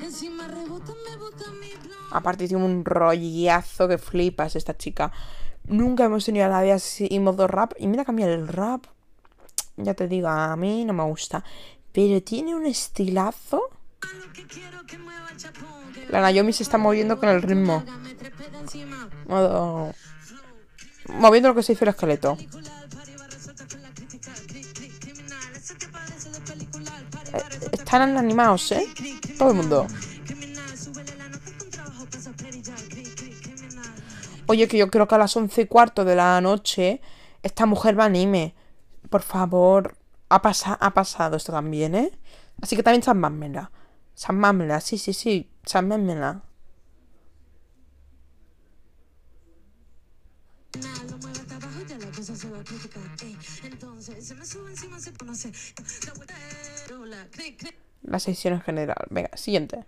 [0.00, 1.98] Encima rebota, me bota mi blon.
[2.12, 5.12] Aparte tiene un rollazo que flipas esta chica.
[5.66, 7.72] Nunca hemos tenido a nadie así en modo rap.
[7.78, 8.86] Y mira cambiar el rap.
[9.76, 11.42] Ya te digo, a mí no me gusta.
[11.92, 13.62] Pero tiene un estilazo.
[16.10, 17.82] La Naomi se está moviendo con el ritmo.
[19.26, 19.94] Modo...
[21.08, 22.36] Moviendo lo que se dice el esqueleto.
[27.32, 27.42] Eh,
[27.72, 28.86] Están animados, ¿eh?
[29.38, 29.86] Todo el mundo.
[34.46, 37.00] Oye, que yo creo que a las once y cuarto de la noche
[37.42, 38.54] esta mujer va a anime.
[39.10, 39.96] Por favor.
[40.30, 42.10] Ha, pasa- ha pasado esto también, ¿eh?
[42.62, 43.70] Así que también salvádmela.
[44.14, 45.50] Salvádmela, sí, sí, sí.
[45.64, 46.42] Salvádmela.
[51.08, 53.02] Lo mueve hasta abajo y ya la cosa se va a criticar.
[53.22, 53.36] ey.
[53.64, 55.52] Entonces se me sube encima, se conoce.
[56.06, 57.74] La vuelta es rula, clic, clic.
[58.02, 59.06] La sesión en general.
[59.10, 59.84] Venga, siguiente.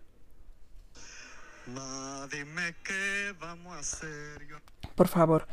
[1.74, 4.47] Ma, dime qué vamos a hacer.
[4.49, 4.59] Yo
[4.95, 5.47] Por favor.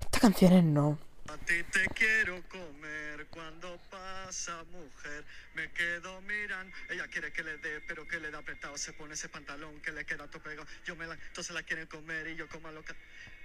[0.00, 0.98] Esta canción es no.
[1.28, 5.24] a ti te quiero comer cuando pasa mujer.
[5.54, 6.74] Me quedo mirando.
[6.88, 8.76] Ella quiere que le dé, pero que le da apretado.
[8.78, 10.66] Se pone ese pantalón que le queda todo pegado.
[10.86, 12.94] Yo me la, entonces la quieren comer y yo como loca.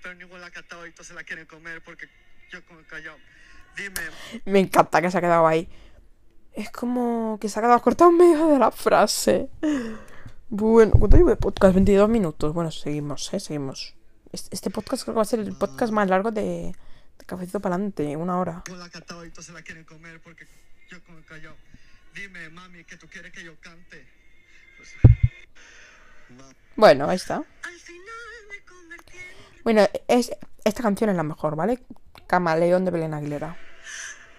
[0.02, 2.08] Pero ningún la ha catado y entonces la quieren comer porque
[2.52, 3.18] yo como callado.
[3.76, 4.02] Dime,
[4.46, 5.68] Me encanta que se ha quedado ahí.
[6.54, 9.50] Es como que se ha quedado cortado en medio de la frase.
[10.56, 11.74] Bueno, ¿cuánto llevo de podcast?
[11.74, 12.54] 22 minutos.
[12.54, 13.39] Bueno, seguimos, ¿eh?
[13.39, 13.95] Seguimos.
[14.32, 16.76] Es- Este podcast creo que va a ser el podcast más largo de,
[17.18, 18.16] de Cafecito para adelante.
[18.16, 18.62] Una hora.
[18.68, 20.45] ningún la ha catado y entonces la quieren comer porque
[20.91, 21.56] yo como callado.
[22.14, 24.06] Dime, mami, que tú quieres que yo cante.
[24.78, 24.93] Pues,
[26.38, 27.38] ma- Bueno, ahí está.
[27.38, 28.06] Al final
[28.51, 30.32] me convertí en Bueno, es,
[30.66, 31.84] esta canción es la mejor, ¿vale?
[32.28, 33.58] Camaleón de Belén Aguilera.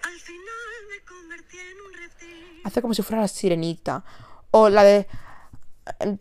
[0.04, 0.54] Al final
[0.90, 2.60] me convertí en un reptil.
[2.62, 4.04] Hace como si fuera la sirenita.
[4.52, 5.08] O la de.
[6.00, 6.18] Eh,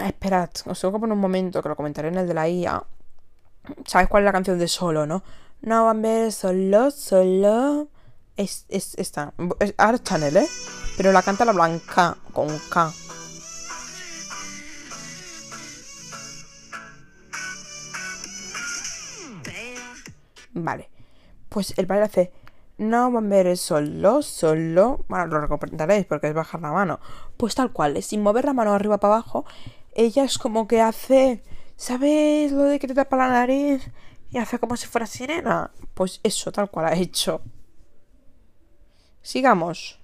[0.00, 2.82] Esperad, os tengo que poner un momento que lo comentaré en el de la IA.
[3.86, 5.22] ¿Sabes cuál es la canción de solo, no?
[5.62, 7.88] No van a ver solo, solo.
[8.36, 9.32] Es, es esta.
[9.60, 10.46] Es Art Channel, ¿eh?
[10.96, 12.92] Pero la canta la blanca con K.
[20.52, 20.88] Vale.
[21.48, 22.32] Pues el padre hace.
[22.76, 25.04] No van a ver solo, solo.
[25.08, 26.98] Bueno, lo recomendaréis porque es bajar la mano.
[27.36, 29.44] Pues tal cual, sin mover la mano arriba para abajo.
[29.94, 31.42] Ella es como que hace.
[31.76, 33.90] ¿Sabes lo de que te tapa la nariz?
[34.30, 35.70] Y hace como si fuera sirena.
[35.94, 37.42] Pues eso, tal cual ha hecho.
[39.22, 40.00] Sigamos.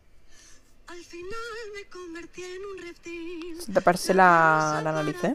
[0.86, 1.28] Al final
[1.74, 3.60] me convertí en un reptil.
[3.60, 5.34] Sin taparse la, la nariz, ¿eh?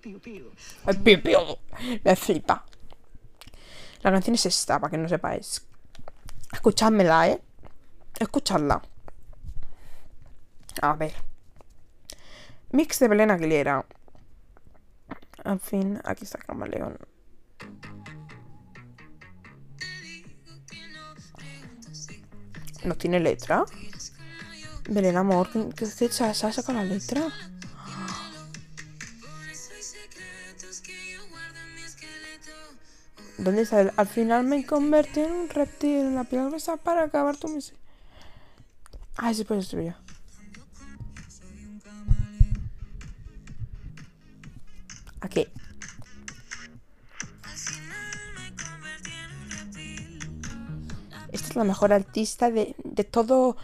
[0.00, 1.56] Piu, piu.
[2.04, 2.64] Me flipa.
[4.02, 5.64] La canción es esta, para que no sepáis.
[6.68, 7.42] Escuchadmela, ¿eh?
[8.20, 8.82] Escuchadla.
[10.82, 11.14] A ver.
[12.72, 13.86] Mix de Belén Aguilera.
[15.44, 16.98] Al fin, aquí está Camaleón.
[22.84, 23.64] ¿No tiene letra?
[24.90, 27.28] Belén, amor, ¿qué, qué, qué se ha sacado la letra?
[33.96, 37.80] Al final me convertí en un reptil en la piel gruesa para acabar tu miseria.
[39.16, 39.94] Ah, ese pues estribillo.
[45.20, 45.48] Aquí.
[51.32, 53.56] Esta es la mejor artista de, de todo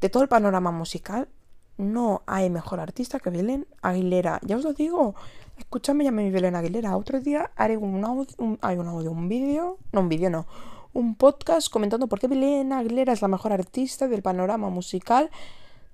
[0.00, 1.28] de todo el panorama musical.
[1.76, 4.40] No hay mejor artista que Belén Aguilera.
[4.42, 5.14] Ya os lo digo.
[5.60, 6.96] Escúchame, llame mi Belén Aguilera.
[6.96, 9.78] Otro día haré un audio, un, hay un audio, un vídeo.
[9.92, 10.46] No, un vídeo no.
[10.92, 15.30] Un podcast comentando por qué Belén Aguilera es la mejor artista del panorama musical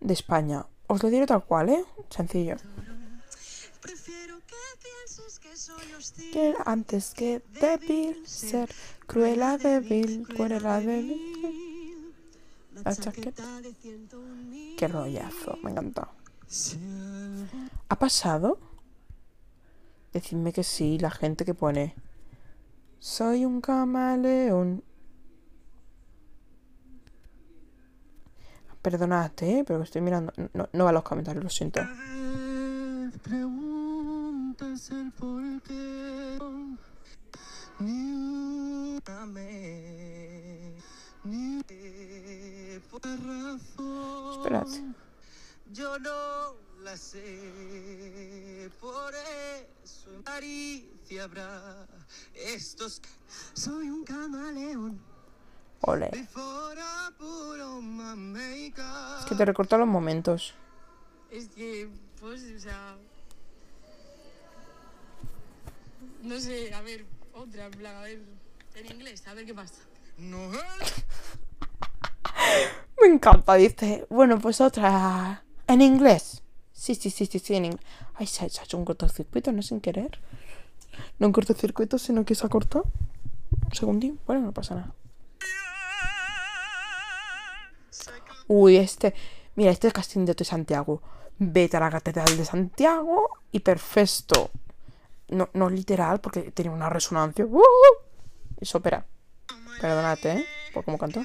[0.01, 0.67] de España.
[0.87, 1.85] Os lo diré tal cual, ¿eh?
[2.09, 2.57] Sencillo.
[6.33, 8.71] Que antes que débil, ser
[9.63, 12.15] débil, cuerera débil.
[12.85, 14.77] La de ciento un mil.
[14.77, 16.09] Qué rollazo, me encanta.
[17.89, 18.59] ¿Ha pasado?
[20.17, 21.95] Decidme que sí, la gente que pone.
[22.99, 24.83] Soy un camaleón.
[28.81, 29.63] Perdonad, ¿eh?
[29.67, 30.33] Pero estoy mirando.
[30.55, 31.83] No, no va a los comentarios, lo siento.
[44.33, 44.83] Espérate.
[45.73, 49.13] Yo no la sé, por
[49.83, 51.85] eso en Aricia habrá
[52.33, 53.03] estos.
[53.55, 55.01] Soy un camaleón,
[55.81, 56.29] Ole.
[59.19, 60.55] Es que te recorta los momentos.
[61.29, 62.97] Es que, pues, o sea.
[66.23, 68.23] No sé, a ver, otra, a ver.
[68.77, 69.83] En inglés, a ver qué pasa.
[70.19, 70.51] No
[73.01, 74.07] Me encanta, dice.
[74.09, 75.43] Bueno, pues otra.
[75.67, 76.45] En inglés.
[76.87, 77.85] Sí, sí, sí, sí, sí, en inglés.
[78.15, 80.21] Ay, se ha hecho un cortocircuito, no sin querer.
[81.19, 82.85] No un cortocircuito, sino que se ha cortado.
[83.65, 84.21] Un segundín.
[84.25, 84.95] Bueno, no pasa nada.
[88.47, 89.17] Uy, este.
[89.57, 91.03] Mira, este es casting de Santiago.
[91.41, 94.53] Vete a la Catedral de Santiago y perfecto.
[95.31, 97.45] No, no literal, porque tiene una resonancia.
[97.47, 97.63] ¡Uh!
[98.61, 99.05] Es ópera.
[99.81, 100.47] Perdónate, ¿eh?
[100.73, 101.21] Por cómo canto.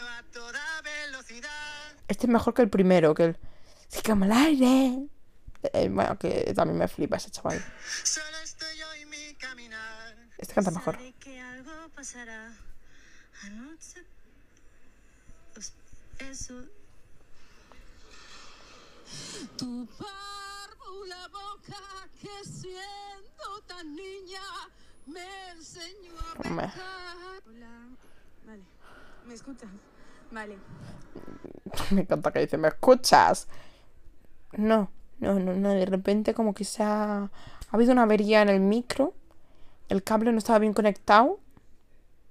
[2.07, 3.37] Este es mejor que el primero, que el.
[3.89, 5.07] Sí, como el aire.
[5.63, 7.63] Eh, bueno, que también me flipa ese chaval.
[8.03, 10.15] Solo estoy yo y mi caminar.
[10.37, 10.95] Este canta mejor.
[10.95, 12.51] Sabe que algo pasará
[13.43, 14.03] anoche.
[15.53, 15.73] Pues
[16.19, 16.63] eso.
[19.57, 24.41] Tu párvula boca que siendo tan niña
[25.05, 26.73] me enseñó a pecar.
[27.45, 27.87] Hola.
[28.45, 28.63] Vale.
[29.25, 29.69] ¿Me escuchas?
[30.31, 30.57] Vale.
[31.91, 33.47] Me encanta que dice, ¿me escuchas?
[34.53, 34.91] No,
[35.21, 35.69] no, no, no.
[35.69, 37.23] De repente, como que se ha.
[37.23, 37.29] Ha
[37.71, 39.13] habido una avería en el micro.
[39.87, 41.39] El cable no estaba bien conectado.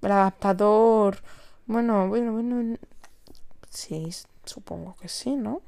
[0.01, 1.17] El adaptador.
[1.65, 2.77] Bueno, bueno, bueno.
[3.69, 4.09] Sí,
[4.43, 5.61] supongo que sí, ¿no?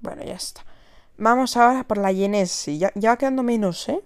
[0.00, 0.64] Bueno, ya está.
[1.16, 2.78] Vamos ahora por la Genesi.
[2.78, 4.02] Ya, ya va quedando menos, ¿eh?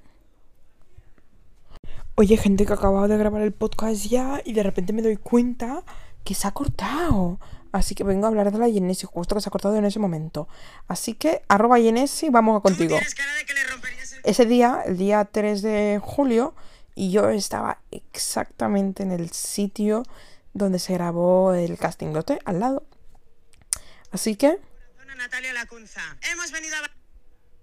[2.21, 5.85] Oye, gente que acababa de grabar el podcast ya y de repente me doy cuenta
[6.25, 7.39] que se ha cortado.
[7.71, 10.01] Así que vengo a hablar de la Genesi, justo que se ha cortado en ese
[10.01, 10.49] momento.
[10.89, 12.99] Así que, arroba Genesi, vamos contigo.
[13.71, 16.57] Romperías el Ese día, el día 3 de julio,
[16.97, 20.03] y yo estaba exactamente en el sitio
[20.55, 22.85] donde se grabó el casting dote, al lado.
[24.11, 24.59] Así que,
[25.09, 26.03] a Natalia Lacunza.
[26.33, 26.91] Hemos venido a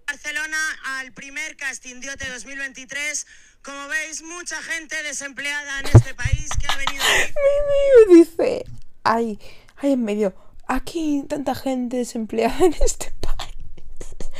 [0.08, 0.58] Barcelona
[1.00, 3.28] al primer casting Diote 2023.
[3.66, 8.64] Como veis, mucha gente desempleada en este país que ha venido mi mío dice,
[9.04, 9.40] ay,
[9.78, 10.36] ay, en medio,
[10.68, 13.56] aquí tanta gente desempleada en este país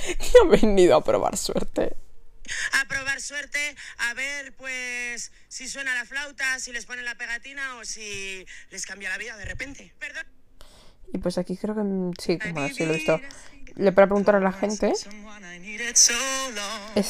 [0.20, 1.96] que ha venido a probar suerte.
[2.74, 7.78] a probar suerte, a ver pues si suena la flauta, si les ponen la pegatina
[7.78, 9.92] o si les cambia la vida de repente.
[9.98, 10.28] Perdón.
[11.12, 13.20] Y pues aquí creo que mm, sí, como sí lo he visto.
[13.76, 14.94] Le voy a preguntar a la gente.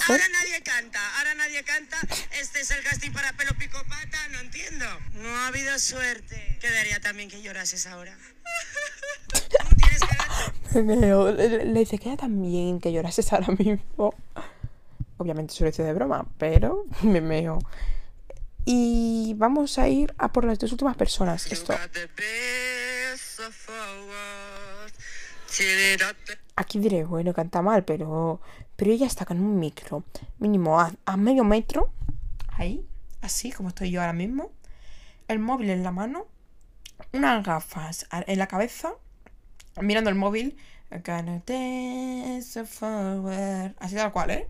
[0.07, 1.97] Ahora nadie canta, ahora nadie canta.
[2.39, 4.85] Este es el casting para pelo pico pata, no entiendo.
[5.13, 6.57] No ha habido suerte.
[6.59, 8.17] Quedaría también que llorases ahora.
[10.73, 14.13] Le, le- dice, queda tan bien que llorases ahora mismo.
[15.17, 17.59] Obviamente se lo hice de broma, pero me meo.
[18.65, 21.45] Y vamos a ir a por las dos últimas personas.
[21.51, 21.73] Esto.
[26.55, 28.41] Aquí diré, bueno, canta mal, pero.
[28.75, 30.03] Pero ella está con un micro.
[30.39, 31.91] Mínimo a, a medio metro.
[32.49, 32.85] Ahí.
[33.21, 34.51] Así como estoy yo ahora mismo.
[35.27, 36.27] El móvil en la mano.
[37.11, 38.93] Unas gafas en la cabeza.
[39.81, 40.57] Mirando el móvil.
[42.65, 43.75] Forward.
[43.79, 44.47] Así tal cual, ¿eh?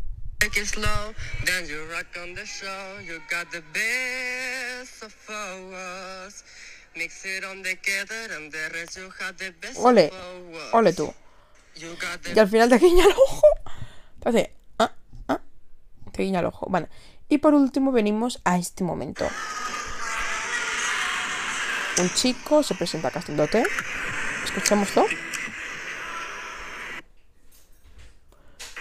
[9.78, 10.12] Ole.
[10.74, 11.14] Ole tú.
[12.34, 13.48] Y al final te guiña el ojo.
[14.22, 14.56] Te hace.
[14.80, 14.92] Ah,
[15.28, 15.40] ah.
[16.12, 16.68] Te guiña el ojo.
[16.70, 16.88] Bueno.
[17.28, 19.28] Y por último venimos a este momento.
[21.98, 23.64] Un chico se presenta a Casting Dote.
[24.44, 25.06] Escuchémoslo.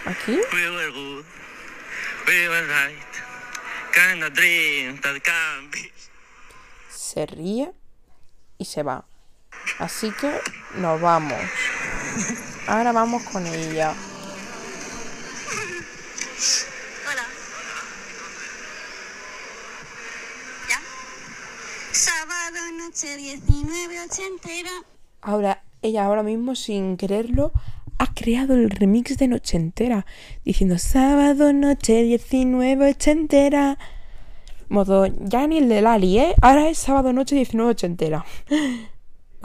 [0.05, 0.39] Aquí.
[6.89, 7.71] Se ríe
[8.57, 9.05] y se va.
[9.79, 10.39] Así que
[10.75, 11.39] nos vamos.
[12.67, 13.93] Ahora vamos con ella.
[17.07, 17.25] Hola.
[20.67, 20.79] ¿Ya?
[21.91, 24.71] Sábado noche 19 ochentera.
[25.21, 27.51] Ahora, ella ahora mismo, sin quererlo,
[27.99, 30.07] ha creado el remix de Noche Entera.
[30.43, 33.77] Diciendo sábado, noche 19, ochentera.
[34.69, 36.35] Modo, ya ni el de Lali, ¿eh?
[36.41, 38.25] Ahora es sábado, noche 19, ochentera.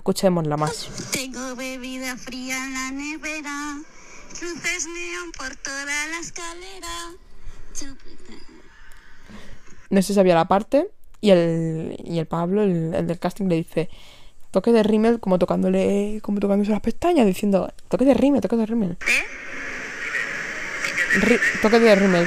[0.01, 0.89] Escuchémosla más.
[1.13, 3.77] Tengo bebida fría en la nevera,
[4.41, 6.89] luces neón por toda la escalera.
[9.91, 10.89] No se sabía la parte
[11.21, 13.91] y el, y el Pablo, el, el del casting, le dice
[14.51, 18.65] toque de rímel como tocándole como tocándose las pestañas diciendo toque de rímel, toque de
[18.65, 18.97] rímel.
[21.21, 22.27] Ri- toque de rímel.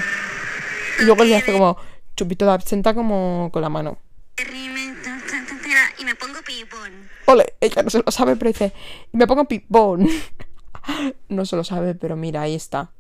[1.00, 1.76] Y luego le hace como
[2.16, 3.98] chupito de absenta como con la mano.
[5.98, 7.10] Y me pongo pipón.
[7.26, 8.74] Ole, ella no se lo sabe, pero dice,
[9.12, 10.08] y me pongo pipón.
[11.30, 12.92] no se lo sabe, pero mira, ahí está.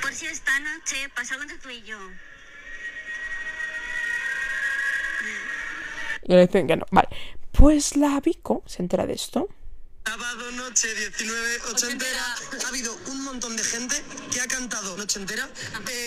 [0.00, 1.98] Por si esta noche pasa entre tú y yo.
[6.24, 6.86] Y le dicen que no.
[6.90, 7.08] Vale.
[7.50, 9.48] Pues la Vico se entera de esto.
[10.06, 12.36] Sábado noche 19 ochentera.
[12.64, 13.96] Ha habido un montón de gente
[14.32, 15.48] que ha cantado noche entera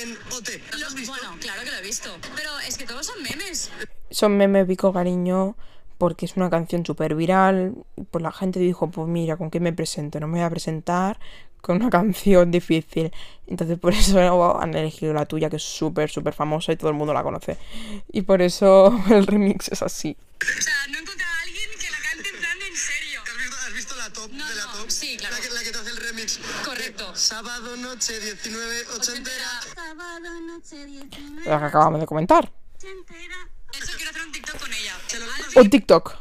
[0.04, 0.50] en OT.
[0.80, 1.14] ¿Lo has visto?
[1.14, 2.10] Bueno, claro que lo he visto.
[2.36, 3.70] Pero es que todos son memes.
[4.12, 5.56] son memes Vico Cariño
[6.06, 7.74] porque es una canción súper viral.
[8.12, 10.20] Pues la gente dijo, pues mira, ¿con qué me presento?
[10.20, 11.20] No me voy a presentar
[11.62, 13.12] con una canción difícil.
[13.48, 16.96] Entonces por eso han elegido la tuya, que es súper, súper famosa y todo el
[16.96, 17.58] mundo la conoce.
[18.12, 20.16] Y por eso el remix es así.
[20.42, 23.22] O sea, no he encontrado a alguien que la cante en plan en serio.
[23.26, 24.90] ¿Has visto, has visto la top No, de la no, top?
[24.92, 25.36] sí, claro.
[25.36, 26.40] La que, la que te hace el remix.
[26.64, 27.16] Correcto.
[27.16, 29.50] Sábado noche 19 ochentera.
[29.74, 32.52] Sábado noche 19 La que acabamos de comentar.
[32.78, 33.50] ochentera.
[33.96, 34.94] Quiero hacer un TikTok con ella.
[35.56, 36.18] Un TikTok.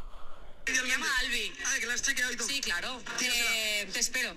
[0.67, 1.53] Se llama Albi.
[1.67, 2.49] Ah, que la has chequeado y todo.
[2.49, 3.01] Sí, claro.
[3.21, 4.35] Eh, te espero.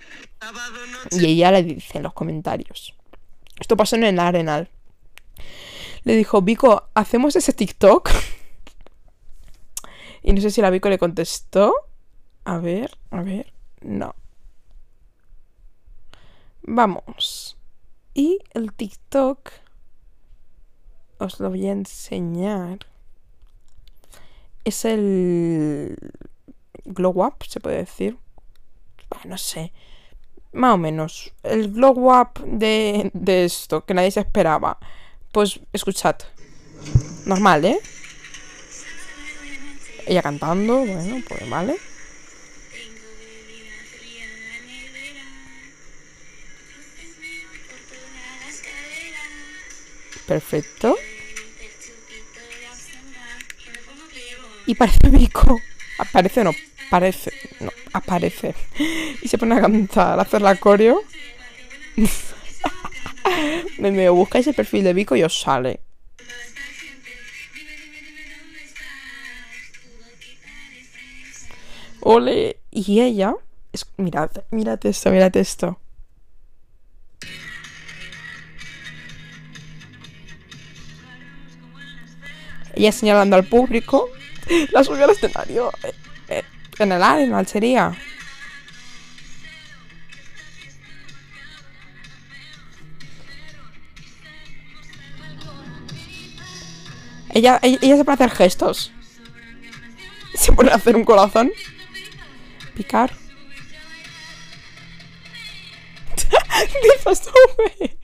[1.11, 2.95] Y ella le dice en los comentarios.
[3.59, 4.70] Esto pasó en el Arenal.
[6.03, 8.09] Le dijo, Vico, ¿hacemos ese TikTok?
[10.24, 11.74] Y no sé si la Vico le contestó.
[12.43, 13.53] A ver, a ver.
[13.82, 14.15] No.
[16.63, 17.57] Vamos.
[18.13, 19.51] Y el TikTok.
[21.20, 22.80] Os lo voy a enseñar.
[24.68, 25.95] Es el.
[26.84, 28.18] Glow Up, se puede decir.
[29.11, 29.72] Ah, no sé.
[30.51, 31.32] Más o menos.
[31.43, 34.78] El glow up de, de esto, que nadie se esperaba.
[35.32, 36.18] Pues escuchad.
[37.26, 37.80] Normal, ¿eh?
[40.05, 41.78] Ella cantando, bueno, pues vale.
[50.26, 50.97] Perfecto.
[54.68, 55.59] Y parece Vico.
[55.97, 56.51] Aparece, no,
[56.91, 57.32] parece.
[57.61, 58.53] No, aparece.
[59.22, 61.01] Y se pone a cantar, a hacer la coreo.
[63.80, 65.80] Me medio buscáis el perfil de Vico y os sale.
[72.01, 72.59] Ole.
[72.72, 73.36] Y ella.
[73.72, 75.80] Es, mirad, mirad esto, mirad esto.
[82.76, 84.09] Ella señalando al público.
[84.71, 85.71] La subió al escenario.
[85.83, 85.93] eh,
[86.29, 86.43] eh,
[86.79, 87.93] en el Arenal sería.
[97.30, 98.91] Ella, ella, ella se pone a hacer gestos.
[100.34, 101.51] Se pone a hacer un corazón.
[102.76, 103.11] Picar.
[106.84, 107.97] Dice sube.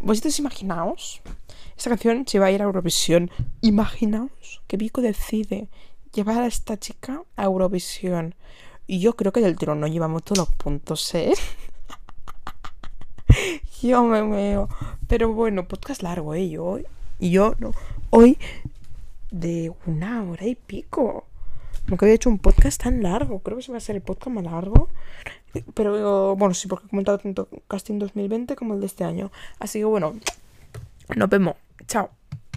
[0.00, 1.22] Vosotros imaginaos,
[1.76, 3.30] esta canción se va a ir a Eurovisión.
[3.60, 5.68] Imaginaos que Vico decide
[6.12, 8.34] llevar a esta chica a Eurovisión.
[8.86, 11.32] Y yo creo que del trono llevamos todos los puntos, ¿eh?
[13.82, 14.68] yo me veo.
[15.08, 16.48] Pero bueno, podcast largo, ¿eh?
[16.48, 16.78] Yo,
[17.18, 17.72] yo no.
[18.10, 18.38] Hoy
[19.30, 21.26] de una hora y pico.
[21.86, 23.40] Nunca había hecho un podcast tan largo.
[23.40, 24.88] Creo que se va a ser el podcast más largo.
[25.74, 29.30] Pero bueno, sí, porque he comentado tanto casting 2020 como el de este año.
[29.58, 30.14] Así que bueno,
[31.14, 31.56] nos vemos.
[31.86, 32.10] Chao.